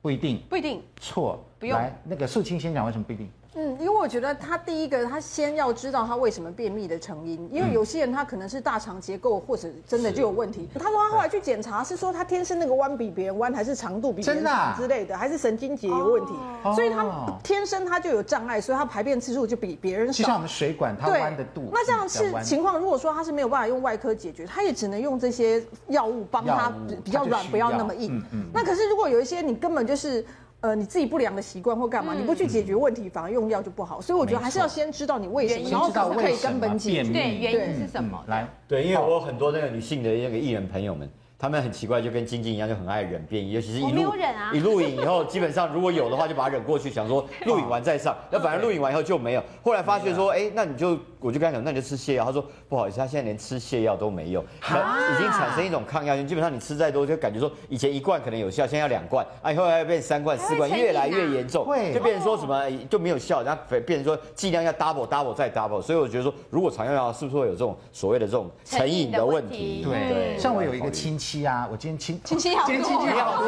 [0.06, 1.44] 不一定，不一定错。
[1.58, 3.28] 不用来，那个素卿先讲为什么不一定？
[3.58, 10.68] 嗯，因为我觉得他第一个，他先要知道他为什么便秘的成因，因为有些人他可能是大肠结构或者真的就有问题。
[10.74, 16.34] 他说他后来去检查，是说他天生那个弯比别人弯，还是长度比别人长之类的，还是神经节有问题，
[16.76, 17.06] 所以他
[17.41, 20.18] 天生他就有障碍，所以他排便次数就比别人少。
[20.18, 21.70] 就像我们水管它弯的度。
[21.72, 26.74] 那这样是情况，如果说他是没有办法用外科解决，他也只能用这些药物帮他
[27.06, 28.22] 比较软，不要那么硬。
[28.54, 30.26] 那可是如果有一些你根本就是。
[30.65, 34.01] 呃，你自己不良的习惯或干嘛，你不去解决问题，反而用药就不好。
[34.01, 37.13] 所以我觉得还是要先知道你为什么，然后才可以根本解决。
[37.13, 38.23] 对，原因是什么？
[38.28, 41.08] 来，对，因为我有很多那个女性的那个艺人朋友们。
[41.38, 44.13] 他们很奇怪，就跟晶晶一样，就很爱忍尤其是一录
[44.54, 48.15] 一录影以后，基本上如果有的话，就把它忍过去，想说录影完再上。
[48.32, 49.43] 那反正录影完以后就没有。
[49.62, 52.24] 后来发觉说，哎，那你就我就跟他讲，那你就吃泻药。
[52.24, 56.26] 他说不好意思，他现在连吃泻药都没有，已经产生一种抗药性。
[56.26, 65.82] 基本上你吃再多，就感觉说以前一罐可能有效，现在要两罐，啊，以后要变三罐、四罐，越来越严重，就变成说什么就没有效，然后变成说剂量要 double double 再 double。
[65.82, 69.86] 所以我觉得说，如果常用药，是不是会有这种所谓的这种成瘾的问题？
[69.86, 72.21] 对，像我有一个亲戚啊，我今天。
[72.23, 73.47] 亲戚好多，亲戚好多，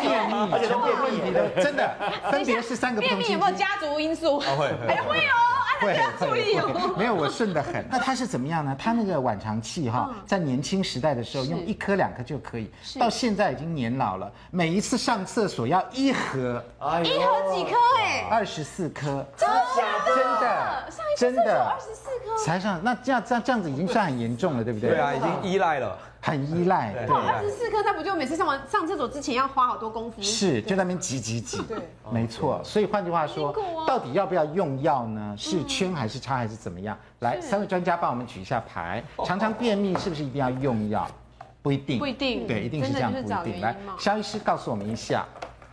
[0.00, 0.90] 便秘，而且都便
[1.24, 1.94] 秘的，真的，
[2.30, 3.00] 分别是三个。
[3.00, 4.38] 便秘有没有家族因素？
[4.40, 7.84] 会，哎会哦，啊会会会，没有我顺得很。
[7.90, 8.76] 那他是怎么样呢？
[8.78, 16.62] 他那个晚肠气哈，在年轻时代的时候用一颗两颗就可以，到现在已经年老了，每一次上厕所要一盒，
[17.04, 18.26] 一盒几颗哎？
[18.30, 19.56] 二十四颗，真的
[20.06, 24.90] 真的真的二十四颗才上，那这样这样这样子已经算很严重了，对不对？
[24.90, 25.98] 对啊，已经依赖了。
[26.20, 30.20] 很依赖，对，二十四颗，他不就每次上完上厕所之前要花好多功夫？
[30.20, 31.78] 是，就在那边挤挤挤，对，
[32.10, 32.60] 没错。
[32.64, 33.54] 所以换句话说，
[33.86, 35.34] 到底要不要用药呢？
[35.38, 36.98] 是圈还是叉还是怎么样？
[37.20, 39.02] 来，三位专家帮我们举一下牌。
[39.24, 41.08] 常常便秘是不是一定要用药？
[41.62, 43.60] 不一定，不一定，对，一定是这样，不一定。
[43.60, 45.24] 来，萧医师告诉我们一下。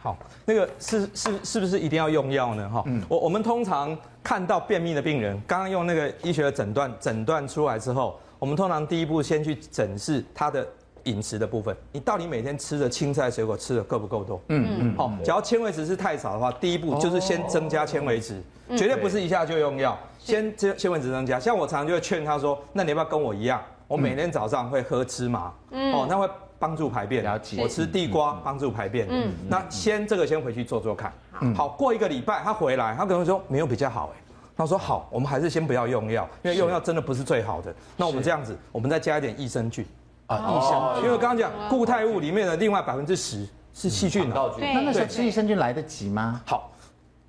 [0.02, 2.70] 好，那个是是是不是一定要用药呢？
[2.70, 8.20] 哈，嗯，我我们通常看到便秘的病人，刚刚用那个医学的诊断诊断出来之后。
[8.40, 10.68] 我们通常第一步先去审视他的
[11.04, 14.42] 饮食的部分，你到底每天吃的青菜水果吃的够不够多？
[14.50, 14.96] 嗯嗯。
[14.98, 18.42] 好，只要纤维质是太少的话，第一步就是先增加纤维质，
[18.78, 21.40] 绝对不是一下就用药，先纤纤维质增加。
[21.40, 23.62] 像我常常就会劝他说，那你要不要跟我一样？
[23.88, 27.24] 我每天早上会喝芝麻，哦，那会帮助排便。
[27.60, 29.08] 我吃地瓜帮助排便。
[29.08, 29.32] 嗯。
[29.48, 31.14] 那先这个先回去做做看。
[31.54, 34.22] 好，过一个礼拜他回来，他可能说没有比较好哎。
[34.58, 37.74] 他说好，我们还是先不要用药，因为用药真的不是最好的。
[37.98, 39.86] 那我们这样子，我们再加一点益生菌
[40.28, 41.06] 啊，益生菌。
[41.06, 44.56] 因为刚刚讲固态物里面的另外百分之十是细菌的。
[44.58, 46.42] 那那时候吃益生菌来得及吗？
[46.46, 46.72] 好。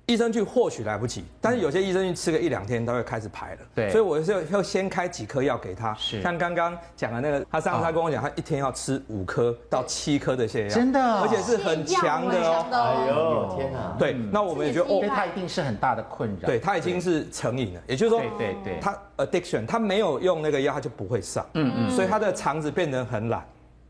[0.07, 3.57] 益生菌或许来不及，但是有些益生菌吃个一两天，都会开始排了。
[3.75, 5.93] 对，所以我是要先开几颗药给他。
[5.95, 12.65] 是，像刚刚讲的那个，他上次他跟我讲，他一天要吃五颗到七颗的泻药，真的，而且是很强的哦。
[12.71, 13.95] 哎呦，天哪！
[13.99, 16.47] 对，那我们也觉得哦，他一定是很大的困扰。
[16.47, 21.45] 对，他已经是成瘾了，也就是说，对对对，他 addiction，他没有用那个药，他就不会上。
[21.55, 23.45] 嗯嗯，所以他的肠子变得很懒。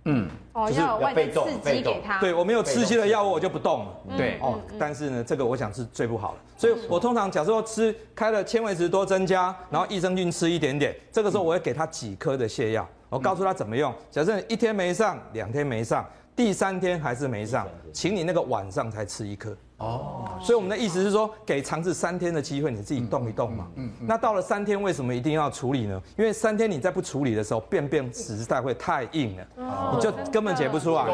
[0.09, 2.19] 嗯，哦，要外在刺激给他。
[2.19, 3.93] 对，我没有刺激的药物，我就不动了。
[4.17, 6.37] 对，哦，但是呢，这个我想是最不好的。
[6.57, 13.93] 所以我通常假设说吃开了纤维质多增加，然后益生菌吃一点点，这个时候我会给他几颗的泻药，我告诉他怎么用。
[14.09, 19.55] 假设一天没上，两天没上，第三天还是没上，请你那个晚上才吃一颗。
[19.77, 23.67] 哦，所以我们的意思是说，给肠子三天的机会，你自己动一动嘛。
[23.75, 24.07] 嗯嗯。
[24.07, 26.01] 那到了三天，为什么一定要处理呢？
[26.17, 29.47] 因为三天你再不处理的时候，便便实在会太硬了，
[29.93, 31.05] 你就根本解不出来。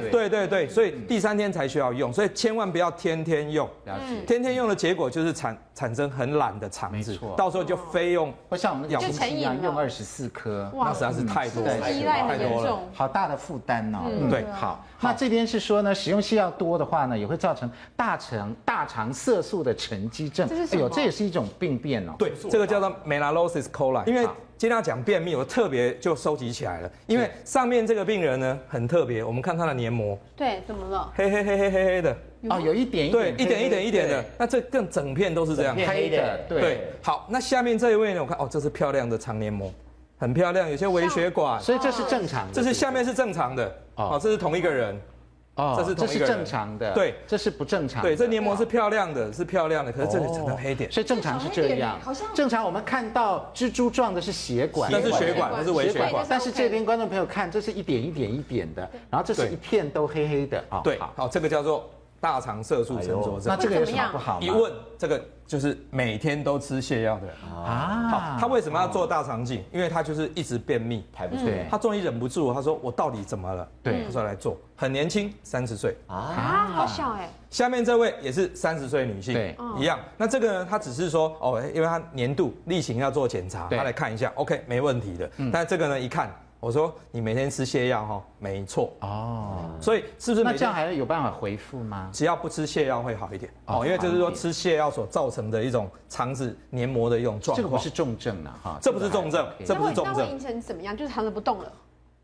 [0.00, 3.68] 对对对对，所以第三天才需要用，所以千万不要天天用。
[3.84, 4.22] 了解。
[4.26, 13.98] 天天用的结果就是产产生很懒的肠子，到时候就非用，会像我们养生鸡一样用二十四颗，那实在是太多了，太多了，好大的负担哦。
[14.30, 14.82] 对，好。
[15.02, 20.48] 那这边是说呢，使用泻药多的话呢，也会造成大肠大肠色素的沉积症。
[20.48, 22.14] 哎呦，这也是一种病变哦。
[22.18, 24.02] 对，这个叫做 Melanosis coli。
[24.06, 26.90] 因为今天要讲便秘，我特别就收集起来了。
[27.06, 30.18] 因为上面这个病人呢很特别，我们看他的黏膜。
[30.34, 31.12] 对，怎么了？
[31.14, 32.16] 黑黑黑黑黑黑的。
[32.50, 33.36] 哦，有一点一点。
[33.36, 34.24] 对，一点一点一点的。
[34.38, 36.38] 那这更整片都是这样黑的。
[36.48, 36.88] 对。
[37.02, 38.20] 好，那下面这一位呢？
[38.20, 39.72] 我看哦，这是漂亮的肠黏膜，
[40.18, 41.60] 很漂亮，有些微血管。
[41.60, 42.52] 所以这是正常的。
[42.52, 43.76] 这是下面是正常的。
[43.96, 45.00] 哦，这是同一个人。
[45.56, 48.10] 哦，这是这是正常的，对，这是不正常的。
[48.10, 51.98] 对，这黏膜是漂亮的，是漂亮的，可是这里成了黑点，所以正常是这样。
[51.98, 56.26] 好像正常我们看到蜘蛛状的是血管，那是血管，那是微血管。
[56.28, 60.82] 但是这边观众朋友看，这是一点一点一点的，然后这是一片都黑黑的啊。
[60.84, 61.88] 对，好，这个叫做
[62.26, 63.42] 大肠色素沉着症。
[63.46, 64.40] 那这个有什么不好？
[64.40, 65.22] 一问这个。
[65.46, 69.62] 就是每天都吃泻药的人啊，好，他为什么要做大肠镜？
[69.72, 71.68] 因为他就是一直便秘，排不出来。
[71.70, 77.30] 他终于忍不住，他说：“我到底怎么了？”对，他说来做，很年轻，三十岁啊，好小哎。
[77.48, 80.00] 下面这位也是三十岁女性，对，一样。
[80.16, 85.30] 那这个呢，他只是说哦，因为他年度例行要做检查，他来看一下，OK，没问题的。
[85.52, 86.28] 但是这个呢，一看。
[86.58, 90.42] 我说你每天吃泻药哈，没错哦，所以是不是？
[90.42, 92.08] 那这样还有办法回复吗？
[92.12, 97.56] 只要不吃泻药会好一点哦，因为就是说吃泻药所造成的一种肠子黏膜的一种状况。
[97.56, 100.14] 这个不是重症啊，哈，这不是重症，这不是重症。
[100.16, 100.96] 那会影响怎么样？
[100.96, 101.72] 就是肠子不动了。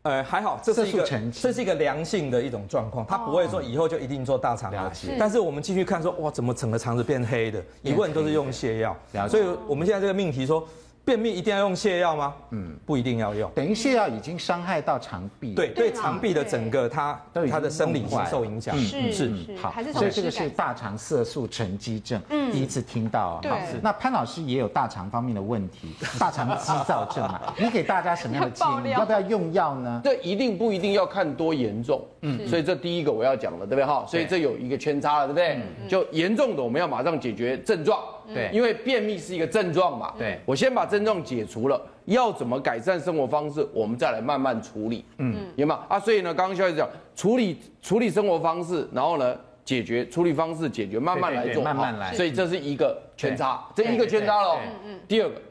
[0.01, 4.91] 呃，还好，这是一个这是一个良性的一种状况，它不会说以后就一定做大肠癌。
[5.17, 7.63] 但是我们继续看说，哇，怎么整个肠子变黑的？
[7.81, 8.97] 一问都是用泻药，
[9.29, 10.67] 所以我们现在这个命题说。
[11.05, 12.33] 便秘一定要用泻药吗？
[12.51, 13.51] 嗯，不一定要用。
[13.53, 17.19] 等于泻药已经伤害到肠壁，对对，肠壁的整个它
[17.51, 18.77] 它的生理性受影响。
[18.77, 23.49] 是是好，所以这个是大肠色素沉积症，第一次听到啊。
[23.49, 28.91] 好，那潘老师也有大肠方面的问题， 大肠激躁症啊，你给大家什么样的建议？
[28.95, 30.01] 要不要用药呢？
[30.03, 32.01] 这一定不一定要看多严重。
[32.21, 34.05] 嗯，所以这第一个我要讲了，对不对哈？
[34.07, 35.89] 所以这有一个圈差了，对不对？
[35.89, 37.99] 就严重的我们要马上解决症状。
[38.31, 40.13] 对，因为便秘是一个症状嘛。
[40.17, 45.03] 对，我先把症状解除了，要怎么改善生活方式，我们再来慢慢处理。
[45.17, 45.99] 嗯，有没有啊？
[45.99, 52.13] 所以呢，刚刚萧医师讲处理处理生活方式，然后呢，解决处理方式解决，慢慢来做，慢慢来。
[52.13, 54.57] 所以这是一个圈叉，这一个圈叉喽。
[54.63, 54.99] 嗯嗯。
[55.07, 55.41] 第二个，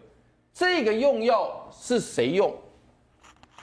[0.54, 2.54] 这个用药是谁用？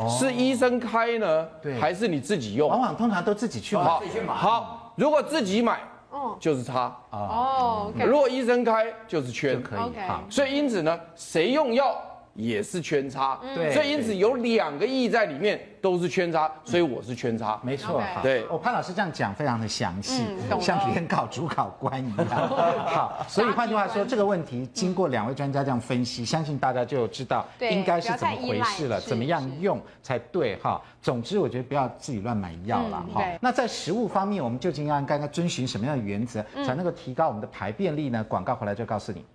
[0.07, 1.45] 是医生开呢，
[1.77, 2.69] 还是你自己用？
[2.69, 3.83] 往往通常都自己去买。
[4.27, 5.81] 好，如果自己买，
[6.11, 6.95] 哦，就是叉。
[7.11, 7.91] 哦。
[7.95, 9.61] 如果医生开，就是圈。
[9.61, 9.79] 可以。
[10.07, 10.23] 好。
[10.29, 12.01] 所以因此呢，谁用药？
[12.39, 18.01] 也是圈差，对，所以因此有两个意义在里面，都是圈差，所以我是圈差，没错。
[18.23, 20.23] 对，我潘老师这样讲非常的详细，
[20.61, 22.27] 像联考主考官一样。
[22.87, 30.81] 好，所以换句话说，这个问题经过两位专家这样分析，相信大家就知道应该是怎么回事了，怎么样用才对哈。
[31.01, 33.21] 总之，我觉得不要自己乱买药了哈。
[33.41, 38.23] 那在食物方面，我们究竟要应该遵循什么样的原则，才能够提高我们的排便力呢？
[38.29, 39.25] 广告回来就告诉你。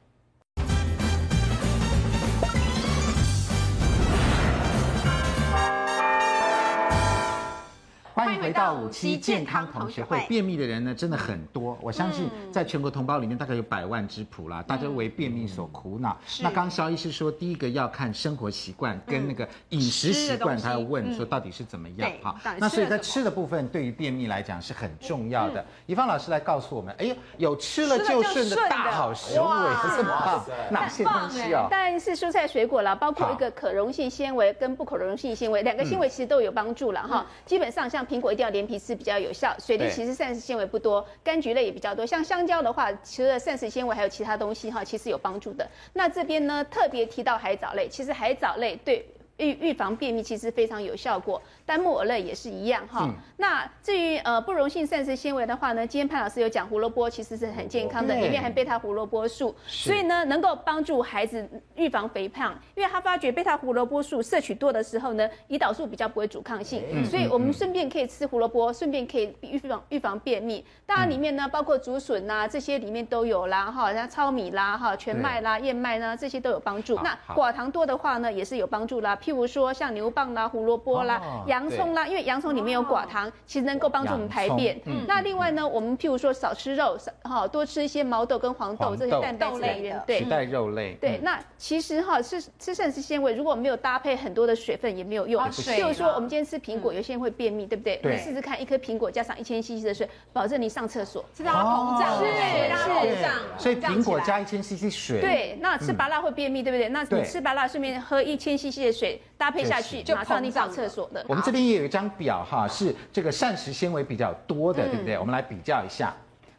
[8.25, 10.25] 欢迎回到五期健康同学会。
[10.29, 11.77] 便秘的人呢，真的很多。
[11.81, 14.63] 我相信在全国同胞里面，大概有百万之谱啦。
[14.63, 16.17] 大家为便秘所苦恼。
[16.41, 22.35] 那刚肖医师说，第一个要看生活习惯跟那个饮食习惯，他要问说到底是怎么样哈。
[22.59, 25.65] 那所以在吃的部分，对于便秘来讲是很重要的。
[25.87, 29.45] 怡芳老师来告诉我们，哎呦，有吃了就顺的大好食物，
[29.83, 30.45] 是什么？
[30.71, 31.67] 哪些东西啊？
[31.71, 37.27] 当然是蔬菜水果啦，包括一个可溶性纤维跟不可溶性纤维，两个纤维其实都有帮助了哈。
[37.45, 38.05] 基本上像。
[38.05, 45.67] 苹果一定要连皮吃比较有效，水梨其实膳食纤维不多，柑橘类也比较多，像香蕉的话，除了膳食纤维还有其他东西哈，其实有帮助的。
[45.95, 49.09] 那这边呢，特别提到海藻类，其实海藻类对。
[49.37, 53.05] 预预防便秘其实非常有效果，但木耳类也是一样哈。
[53.05, 70.65] 嗯、那至于呃不溶性膳食纤维的话呢，今天潘老师有讲胡萝卜其实是很健康的，里面含贝塔胡萝卜素，所以呢能够帮助孩子预防肥胖，因为他发觉贝塔胡萝卜素摄取多的时候呢，胰岛素比较不会阻抗性，嗯、所以我们顺便可以吃胡萝卜，顺便可以预防预防便秘。
[70.87, 76.99] 当然里面呢包括竹笋呐这些里面都有啦哈，像糙米啦哈、全麦啦、燕麦呢这些都有帮助。
[77.03, 79.17] 那寡糖多的话呢也是有帮助啦。
[79.17, 81.21] 譬如说像牛蒡啦、胡萝卜啦、
[81.55, 84.77] 洋葱啦，因为洋葱里面有寡糖，其实能够帮助我们排便。
[85.07, 90.95] 那另外呢，我们譬如说少吃肉，少哈，多吃一些毛豆跟黄豆这些蛋白质来源，对，取代肉类。
[91.01, 95.41] 对，那其实哈吃吃膳食纤维如果没有搭配很多的水分也没有用。
[95.45, 98.01] 譬如说我们今天吃苹果，有些人会便秘，对不对？
[98.03, 103.63] 你试试看，一颗苹果加上一千 CC 的水，保证你上厕所，是让它膨胀，是是。
[103.63, 105.21] 所以苹果加一千 CC 水。
[105.21, 106.89] 对，那吃芭辣会便秘，对不对？
[106.89, 109.21] 那你吃芭辣顺便喝一千 CC 的水。
[109.45, 111.23] 搭配下去，就马上你上厕所的。
[111.29, 115.19] 我们这边也有一张表哈，是这个膳食纤维比较多的，对不对？
[115.19, 116.15] 我们来比较一下。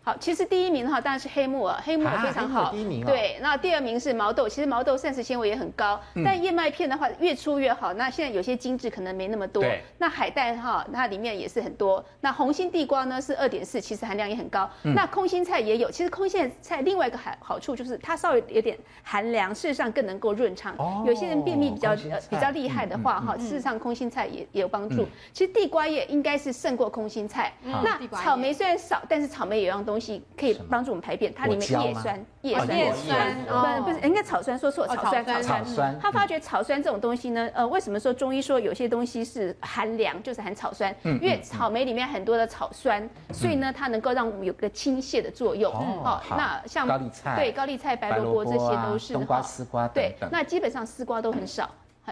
[0.06, 2.72] 好，其实第一名的话当然是黑木耳，黑木耳非常好。
[2.72, 7.92] 第一名对，那第二名是毛豆，其实毛豆膳食纤维也很高，但燕麦片的话越粗越好。
[7.94, 9.64] 那现在有些精致可能没那么多。
[9.64, 9.82] 对。
[9.98, 12.06] 那海带哈，它里面也是很多。
[12.22, 14.70] 那红心地瓜呢是二点四，其实含量也很高。
[14.84, 20.76] 那空心菜也有，其实空心菜另外一个好好处就是它稍微有点寒凉，事实上更能够润肠。
[21.04, 25.08] 有些人便秘比较呃比较厉害的话哈，事实上空心菜也也有帮助。
[25.34, 27.52] 其实地瓜叶应该是胜过空心菜。
[27.64, 36.00] 那草莓虽然少，但是草莓有样东西可以帮助我们排便，它里面叶酸、叶酸、叶酸，不不是，应该草酸，说错，草酸、草酸。
[36.00, 40.96] 他发觉草酸这种东西呢，呃，为什么说中医说有些东西是寒凉，就是含草酸？
[41.04, 45.72] 因为草莓里面很多的草酸，所以呢，它能够让我们有个清泻的作用。
[45.74, 51.70] 哦，那像高丽菜，对，高丽菜、白萝卜这些都是冬瓜、丝瓜，对，那基本上丝瓜都很少。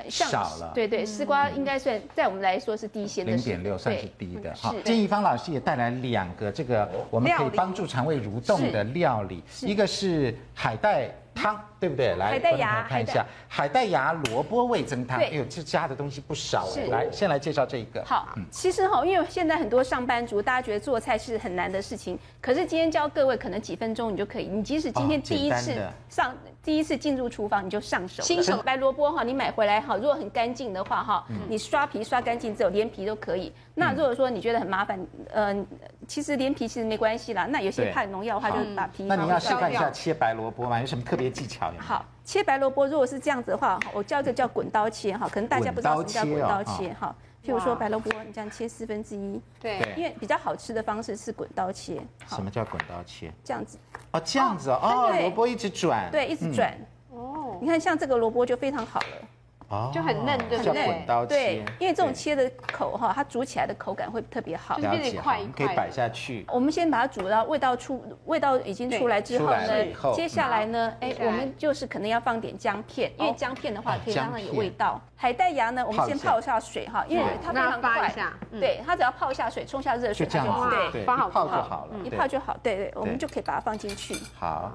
[0.09, 4.53] 少了，对对，丝瓜应该算在我们来说是低纤的，零点六算是低的。
[4.55, 11.59] 好，今天宜芳老师也带来两个这个我们可以帮助肠胃蠕动的料理，一个是海带汤。
[11.83, 12.15] 对不对？
[12.15, 15.19] 来，海带芽，看一下海带芽萝卜味增汤。
[15.19, 16.65] 哎呦，这加的东西不少。
[16.89, 18.01] 来，先来介绍这一个。
[18.05, 22.17] 好，其实哈，因为现在很多上班族，大家觉得做菜是很难的事情。
[22.39, 24.45] 可是今天教各位，可能几分钟你就可以。
[24.45, 25.75] 你即使今天第一次
[26.07, 26.33] 上，
[26.63, 28.23] 第一次进入厨房，你就上手。
[28.23, 33.51] 新手白萝卜哈，你买回来哈，如果很干净的话哈，你刷皮刷干净之后，连皮都可以。
[33.75, 35.67] 那如果说你觉得很麻烦，嗯，
[36.07, 37.45] 其实连皮其实没关系啦。
[37.45, 39.03] 那有些怕农药的话，就把皮。
[39.03, 40.79] 那你要示范一下切白萝卜吗？
[40.79, 41.69] 有什么特别技巧？
[41.77, 47.13] 好，切白萝卜，如果是这样子的话，我教一个叫滚刀切哈，可能大家不知道什么叫滚刀切哈。
[47.45, 52.01] 譬如说白萝卜，你这样切四分之一，对，因为比较好吃的方式是滚刀切。
[52.27, 53.33] 什么叫滚刀切？
[53.43, 53.77] 这样子。
[54.11, 56.09] 哦，这样子哦，萝卜一直转。
[56.09, 56.73] 对，一直转。
[57.11, 59.27] 哦，你看像这个萝卜就非常好了。
[59.73, 61.35] 哦，就很嫩，就叫滚刀切。
[61.35, 65.65] 对，因为这种切的口哈，它煮起来的口感会特别好，就变得快一块。
[65.65, 66.45] 可以摆下去。
[66.49, 75.01] 我们先把它煮到味道出，味道已经出来之后呢，接下来呢，哎，我们就是可能要放点姜片，因为姜片的话可以让它有味道。
[75.15, 78.13] 海带芽呢，我们先泡一下水哈，因为它非常快。
[78.51, 82.55] 对，它只要泡一下水，冲下热水，它就对，泡好就好了，一泡就好。
[82.61, 84.15] 对对，我们就可以把它放进去。
[84.37, 84.71] 好。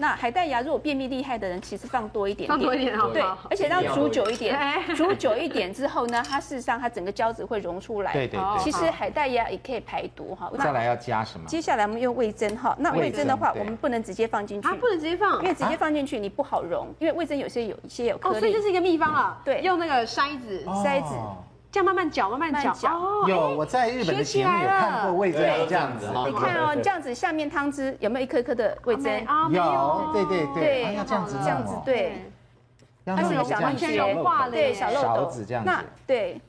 [0.00, 3.20] 那海带芽如果便秘厉害的人，其实放多一点点，放多一点好，对，
[3.50, 4.56] 而且让煮久一点，
[4.94, 8.12] 煮久一点之后呢，它事实上它整个胶质会溶出来。
[8.12, 8.62] 对对对。
[8.62, 10.50] 其实海带芽也可以排毒哈。
[10.56, 11.44] 再来要加什么？
[11.48, 12.76] 接下来我们用味增哈。
[12.78, 14.68] 那味增的话，我们不能直接放进去。
[14.68, 18.36] 啊，不能直接放，因为直接放进去你不好溶，因为味增有些有一些有颗粒。
[18.36, 19.40] 哦，所以这是一个秘方啊。
[19.44, 21.14] 对，用那个筛子，筛子。
[21.70, 22.90] 这样慢慢搅，慢慢搅。
[22.90, 26.06] 哦有，我在日本的节目有看过味噌这样子。
[26.26, 29.20] 你看哦，这样子下面汤汁有没有一颗颗的味噌？
[29.50, 32.30] 有，对对对，要这样子，这样子对。
[33.04, 35.70] 它是有小完全融化了，对，小漏斗这样子。
[35.70, 36.40] 那对。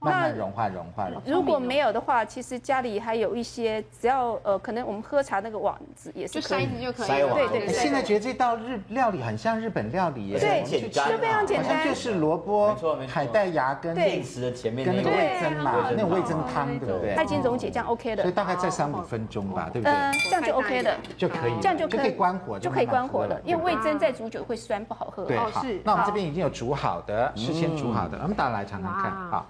[0.00, 1.22] 慢慢融化，融化，融化。
[1.26, 7.08] 如果没有的话，其实家里还有一些，只要呃，可能我们喝茶那个网子也是可以，筛子就可以。
[7.08, 7.68] 对对对。
[7.74, 12.76] 现在觉得这道日料理很像日本料理耶，对，就非常简单，就是萝卜、
[13.08, 17.14] 海带芽跟定时的前面跟那个味噌嘛，那种味噌汤，对不对？
[17.16, 18.22] 它已经溶解，这样 OK 的。
[18.22, 19.92] 所以大概再三五分钟吧，对不对？
[19.92, 23.40] 嗯，这样就 OK 的，就可以，这样就可以关火，就可以关火了。
[23.44, 25.24] 因为味增再煮久会酸，不好喝。
[25.24, 25.60] 对，好。
[25.82, 29.44] 那我们这边已经有煮好的，事先煮好的，我们大家来尝尝看，好。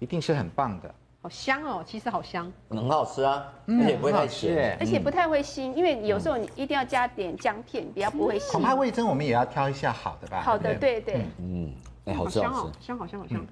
[0.00, 0.92] 一定是很棒的，
[1.22, 1.84] 好香哦！
[1.86, 8.50] 其实好香，很好吃啊，而且不会太咸，而且不太会腥，因为有时候你一定要加点姜片，比较不会腥。
[8.50, 10.40] 恐怕味增我们也要挑一下好的吧？
[10.40, 11.26] 好的，对对。
[11.38, 11.70] 嗯，
[12.06, 13.46] 哎，好吃，好吃，香好香好香。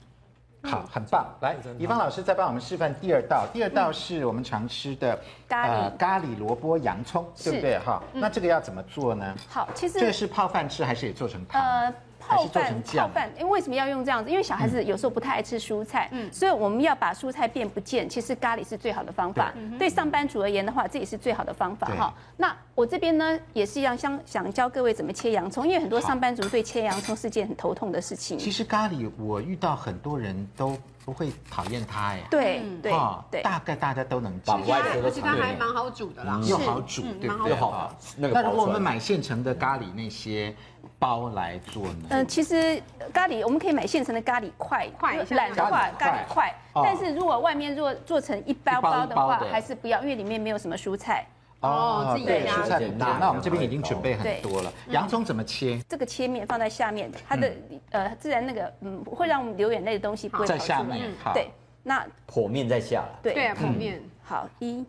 [0.62, 1.26] 好，很棒。
[1.40, 7.78] 来，怡芳老师再帮我们示范第二道，第二道是我们常吃的咖喱咖喱萝卜洋葱，对不对？
[7.78, 9.34] 哈，那这个要怎么做呢？
[9.48, 11.62] 好，其实这个是泡饭吃还是也做成汤？
[11.62, 11.94] 呃。
[12.28, 14.30] 泡饭，泡饭，因为为什么要用这样子？
[14.30, 18.08] 因为小孩子有时候不太爱吃蔬菜，嗯，所以我们要把蔬菜变不见。
[18.08, 19.52] 其实咖喱是最好的方法。
[19.78, 22.12] 对上班族而言的话，这也是最好的方法哈。
[22.36, 28.38] 那我这边呢，也是一样，想想教各位怎么切洋葱，因为很多上班族对切洋葱是件很头痛的事情。
[28.38, 30.76] 其实咖喱，我遇到很多人都
[31.08, 32.22] 不会讨厌它哎。
[32.30, 32.92] 对对
[33.30, 37.54] 对，大概大家都能接受，而且它还蛮好煮的啦，又好煮，对不对？
[37.54, 37.90] 好。
[38.18, 40.54] 那如果我们买现成的咖喱那些。
[41.00, 42.08] 包来做呢？
[42.10, 42.82] 嗯，其实
[43.12, 46.52] 咖喱我们可以买现成的咖喱块，块懒的话咖喱块。
[46.74, 51.24] 但是如果外面如果做成一包包的话，还是不要，因为里面没有什么蔬菜。
[51.60, 53.08] 哦，自己对，蔬菜很多。
[53.18, 54.72] 那我们这边已经准备很多了。
[54.88, 55.80] 洋葱怎么切？
[55.88, 57.52] 这个切面放在下面，它的
[57.90, 61.10] 呃自然那个嗯会让我们流眼泪的东西不会在下面。
[61.34, 61.50] 对，
[61.82, 63.08] 那剖面在下来。
[63.22, 64.02] 对对，剖面。
[64.22, 64.84] 好一。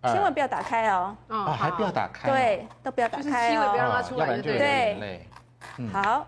[0.00, 1.16] 千万不要打开哦！
[1.26, 2.30] 哦，还不要打开？
[2.30, 5.26] 对，都不要打开哦，千万不要让它出来，对对。
[5.92, 6.26] 好，好。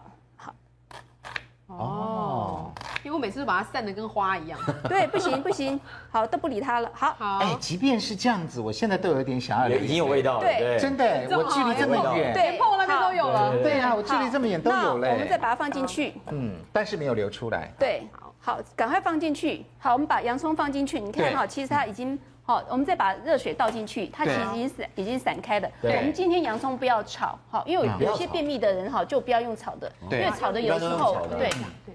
[1.78, 2.70] 哦，
[3.04, 4.58] 因为我每次都把它散的跟花一样。
[4.88, 5.78] 对，不行不行，
[6.10, 6.90] 好，都不理它了。
[6.92, 7.38] 好，好。
[7.38, 10.40] 哎，即便是这样子，我现在都有点想要，已经有味道了。
[10.40, 13.56] 对，真的，我距离这么远，对，碰那边都有了。
[13.62, 15.08] 对呀，我距离这么远都有了。
[15.10, 16.14] 我们再把它放进去。
[16.30, 17.72] 嗯，但是没有流出来。
[17.78, 18.02] 对，
[18.40, 19.64] 好，赶快放进去。
[19.78, 20.98] 好，我们把洋葱放进去。
[20.98, 22.18] 你看哈，其实它已经。
[22.42, 25.70] 好，我们再把热水倒进去，它其实已经散，已经散开了。
[25.82, 31.48] 我们今天洋葱不要炒，好，因为有些便秘的人哈，就不要用炒的，因为炒的有时候对，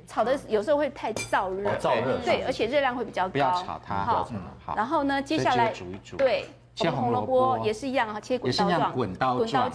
[0.08, 3.30] 炒的有时候会太燥热，燥热，对，而且热量会比较高。
[3.32, 4.30] 不要炒它，好，
[4.64, 4.76] 好。
[4.78, 9.70] 然后呢，接下来煮一煮，对，切红萝卜也是一样哈，切滚刀状，滚刀状，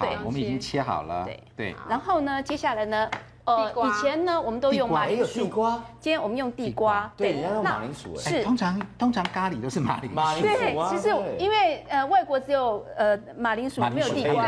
[0.00, 1.40] 对，我们已经切好了，对。
[1.54, 1.76] 对。
[1.88, 3.08] 然后呢，接下来呢？
[3.46, 5.40] 呃，以前呢，我们都用马铃薯。
[5.40, 5.80] 地瓜。
[6.00, 7.10] 今天我们用地瓜。
[7.16, 8.16] 对，人家用马铃薯。
[8.16, 10.16] 是，通常通常咖喱都是马铃薯。
[10.16, 10.48] 马铃薯。
[10.48, 14.44] 对，其实因为呃外国只有呃马铃薯，没有地瓜。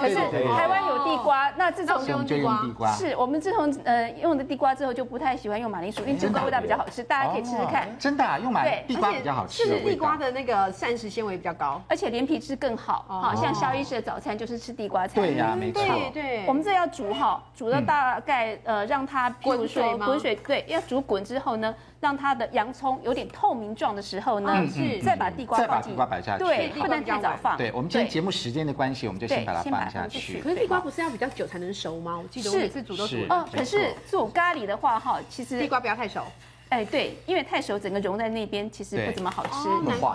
[0.00, 0.16] 可是
[0.56, 2.90] 台湾有地瓜，那自从用地瓜。
[2.92, 7.86] 是我们自从呃用的地瓜之后，就不太喜欢用马铃薯，因为这个味道比较好吃，大家可以吃吃看。
[7.98, 9.64] 真的啊，用马地瓜比较好吃。
[9.64, 13.04] 是地瓜的那个膳食纤维比较高，而且连皮质更好。
[13.08, 15.20] 好像萧医师的早餐就是吃地瓜菜。
[15.20, 15.82] 对呀，没错。
[15.82, 16.44] 对对。
[16.46, 19.18] 我们这要煮好，煮到大概呃让它。
[19.18, 27.56] 它滚水，滚水，对，要煮滚之后呢，让它的洋葱有点透明状的时候呢，是再把地瓜放进，地瓜摆下去，对，不能太早放。
[27.56, 30.38] 对，我们今天节目时间的关系，我们就先把它放下去。
[30.40, 32.16] 可是地瓜不是要比较久才能熟吗？
[32.16, 33.16] 我记得我每次煮都煮。
[33.28, 36.22] 哦，可是做咖喱的话哈，其实地瓜不要太熟。
[36.70, 39.68] 哎，对，因为太熟，整个融在那边，其实不怎么好吃。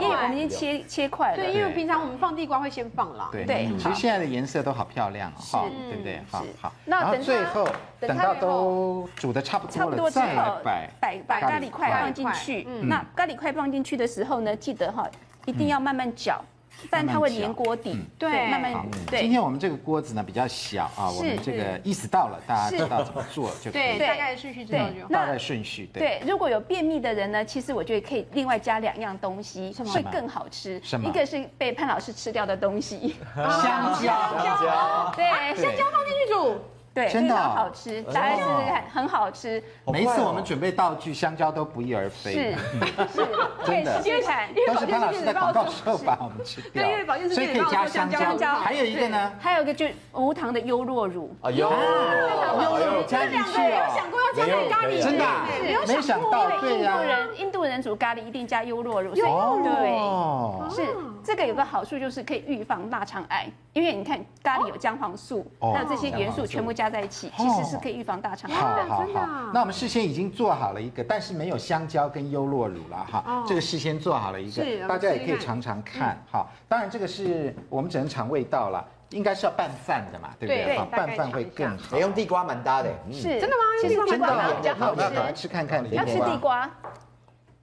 [0.04, 1.38] 因为我们已经切切块了。
[1.38, 3.30] 对，因为平常我们放地瓜会先放啦。
[3.32, 6.22] 对，其实现在的颜色都好漂亮，哈，对不对？
[6.30, 6.72] 好好。
[6.86, 7.68] 那等最后
[8.00, 12.64] 等到都煮的差不多了，再摆摆把咖喱块放进去。
[12.84, 15.10] 那咖喱块放进去的时候呢，记得哈，
[15.46, 16.40] 一定要慢慢搅。
[16.90, 18.74] 但它会粘锅底，对，慢慢
[19.10, 19.22] 对。
[19.22, 23.98] 今天我们这个锅子呢比较小啊，我们这个意思到了，大家知道怎么做就可以。
[23.98, 25.08] 对，大概的顺序知道就好。
[25.10, 26.20] 大概顺序对。
[26.20, 30.80] 对，如果有便秘的人呢，其实我觉得可以另外加两样东西，会更好吃。
[30.84, 31.08] 什么？
[31.08, 34.38] 一个是被潘老师吃掉的东西，香蕉。
[34.44, 35.14] 香蕉。
[35.16, 36.73] 对，香蕉放进去煮。
[36.94, 39.64] 对，真的好吃，大家试试看，很好吃。
[39.88, 42.32] 每一次我们准备道具，香蕉都不翼而飞。
[42.32, 42.52] 是
[43.12, 43.28] 是，
[43.66, 44.00] 真的。
[44.06, 44.22] 因为
[44.68, 46.86] 都是潘老师在广告时候把我们吃掉。
[46.86, 48.54] 因为保健室所以可以加香蕉。
[48.54, 49.32] 还有一个呢？
[49.40, 51.36] 还有一个就是无糖的优酪乳。
[51.42, 53.72] 啊，优酪乳加进去哦。
[53.72, 55.02] 有想过要加在咖喱？
[55.02, 55.26] 真的？
[55.88, 56.94] 没想到，对呀。
[56.94, 59.16] 印度人印度人煮咖喱一定加优酪乳。
[59.16, 59.24] 对，
[60.76, 60.86] 是
[61.24, 66.83] 这个有个好处就是可以预防大肠癌，因为你看咖喱有姜黄素，还有这些元素全部加。
[66.84, 68.90] 加在一起，其实是可以预防大肠癌的。
[68.90, 69.52] 好，好，好。
[69.54, 73.44] 那我们事先已经做好了一个，但是没有香蕉跟优酪乳了哈。
[73.48, 76.22] 这个事先做好了一个，大家也可以尝尝看。
[76.30, 80.78] 哈，当然这个是我们只能尝味道了，应该是要拌饭的嘛，对不对？
[80.92, 81.98] 拌饭会更好。
[81.98, 83.64] 用地瓜蛮搭的，是真的吗？
[83.82, 85.02] 其实地瓜比较好吃。
[85.02, 86.70] 那赶快吃看看，要吃地瓜。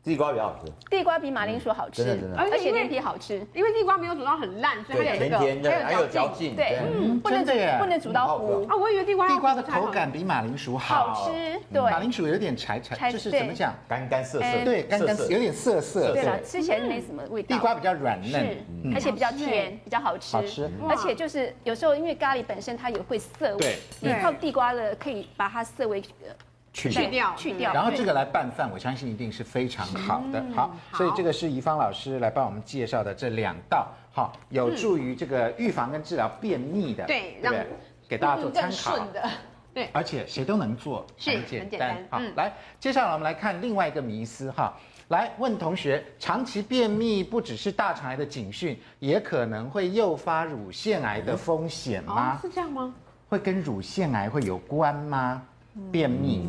[0.03, 6.79] 地瓜比较好吃，地瓜比马铃薯好吃，而且面皮好吃，因为地瓜没有煮到很烂，所以它有那个甜甜，还有嚼劲，对，
[7.23, 7.45] 不能
[7.79, 8.67] 不能煮到糊。
[8.67, 8.75] 啊！
[8.75, 11.29] 我以为地瓜地瓜的口感比马铃薯好。
[11.29, 17.55] 吃，对，马铃薯有点柴柴，就是怎么讲，干干涩涩，对，干干有点涩涩，对了，吃起来没什么味道。
[17.55, 18.57] 地瓜比较软嫩，
[18.95, 26.03] 而且比较甜，比较好吃，好吃，而且就是有时候因为咖喱本身它也会涩味，你靠地瓜的可以把它涩味。
[26.73, 30.45] 去掉，去掉，然后这个来拌饭，我相信一定是非常好的。
[30.55, 37.53] 好，所以这个是怡芳老师来帮我们介绍的这两道，好，有助于这个预防跟治疗便秘的，对，让
[38.09, 38.99] 给大家做参考。
[39.73, 42.05] 对，而且谁都能做，很简单。
[42.11, 44.73] 好，来，接下来我们来看另外一个迷思哈，
[45.09, 52.39] 来问同学，长期便秘不只是大肠癌的警讯，也可能会诱发乳腺癌的风险吗？
[52.43, 52.93] 是这样吗？
[53.29, 55.41] 会跟乳腺癌会有关吗？
[55.91, 56.49] 便秘，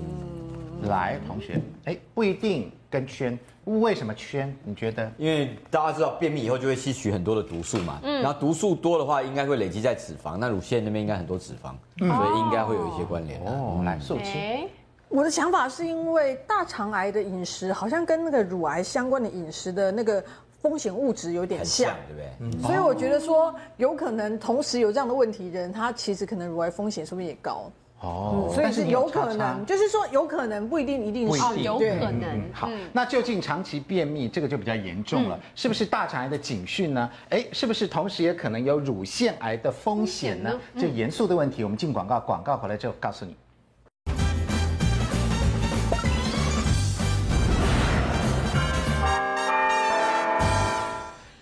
[0.83, 4.53] 来，同学，哎，不一定跟圈，为什么圈？
[4.63, 5.11] 你觉得？
[5.17, 13.39] 因为大家知道便秘以后就会吸取很多的毒素嘛，嗯，然后毒素多的话，应该会累积在脂肪，那乳腺那边应该很多脂肪，所以应该会有一些关联。
[13.45, 14.67] 哦，来，素卿，
[15.09, 20.23] 我的想法是因为大肠癌的饮食好像跟那个乳癌相关的饮食的那个
[20.61, 22.61] 风险物质有点像，对不对？
[22.61, 27.69] 所以我觉得说有可能同时有这样的问题人，他其实可能乳癌风险是不是也高？
[28.01, 32.41] 哦，所以是有可能，就是说有可能不一定一定是有可能。
[32.51, 37.09] 好，那究竟长期便秘这个就比较严重了，是不是大肠癌的警讯呢？
[37.29, 40.51] 哎，是不是同时也可能有乳腺癌的风险呢？
[40.75, 43.35] 这严肃的问题，我们进广告，广告回来之后告诉你。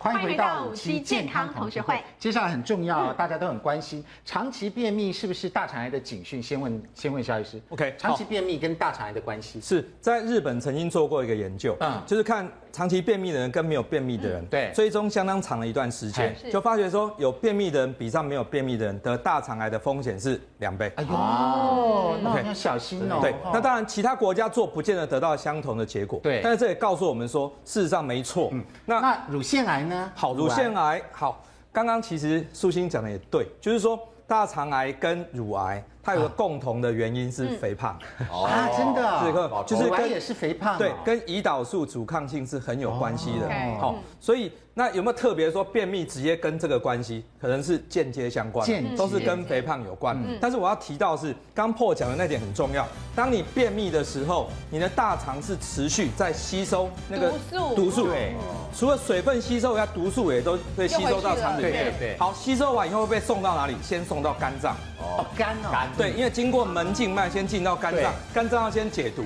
[0.02, 2.02] 欢迎回到五期健康同学会。
[2.18, 6.41] 接下来很重要，大家都很关心，长期便秘是不是大肠癌的警讯？
[6.41, 7.62] 先问，先问肖医师。
[7.68, 20.91] OK，长期便秘跟大肠癌的关系是在日本曾经做过一个研究，嗯，就是看长期便秘的人跟没有便秘的人，对，追踪相当长的一段时间，就发觉说有便秘的人比上没有便秘的人得大肠癌的风险是两倍。
[20.95, 23.20] 哎呦，哦，那要小心哦。
[23.22, 28.49] 对，那当然其他国家做不见得得到相同的结果，对，但是这也告诉我们说，事实上没错。
[28.51, 30.11] 嗯，那那乳腺癌呢？
[30.15, 31.43] 好，乳腺癌好。
[31.72, 35.84] 刚刚其实素心讲的也对，就是说大肠癌跟乳癌。
[36.02, 37.97] 它有个共同的原因是肥胖
[38.32, 43.50] 啊，真的，这个就是跟也是肥胖，对，跟胰岛素阻抗性是很有关系的。
[43.80, 47.24] 好，所以那有没有特别说便秘直接跟这个关系？
[47.39, 50.18] 可能是间接相关，都是跟肥胖有关。
[50.39, 57.34] 但是我要提到是刚破讲的那点很重要，当你便秘的时候，你的大肠是持续在吸收那个
[57.76, 58.36] 毒素，对，
[58.74, 61.93] 除了水分吸收，它毒素也都会吸收到肠里面。
[62.00, 62.18] 对对。
[62.18, 63.76] 好，吸收完以后会被送到哪里？
[63.84, 64.76] 先送到肝脏。
[65.00, 65.70] 哦，肝哦。
[65.97, 69.23] 对，因为经过门静脉先进到肝脏，肝脏要先解毒，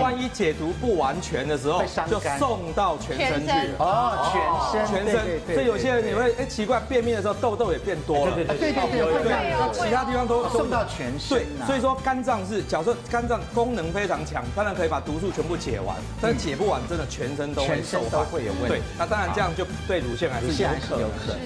[0.00, 3.74] 万一解毒不完全的时候，就送到全身去了。
[3.78, 4.30] 哦，
[4.72, 5.54] 全身，全身。
[5.54, 8.34] 所以有些人你会哎奇怪，便秘的时候痘痘也变多了。
[8.34, 11.38] 对对对对，其他地方都送到全身。
[11.38, 18.68] 对，所以说肝脏是，假设肝脏功能非常强，当然可以把毒素全部解完，但是解不完，真的全身都会受，都会有问题。
[18.68, 21.40] 对，那当然这样就对乳腺癌是有可能。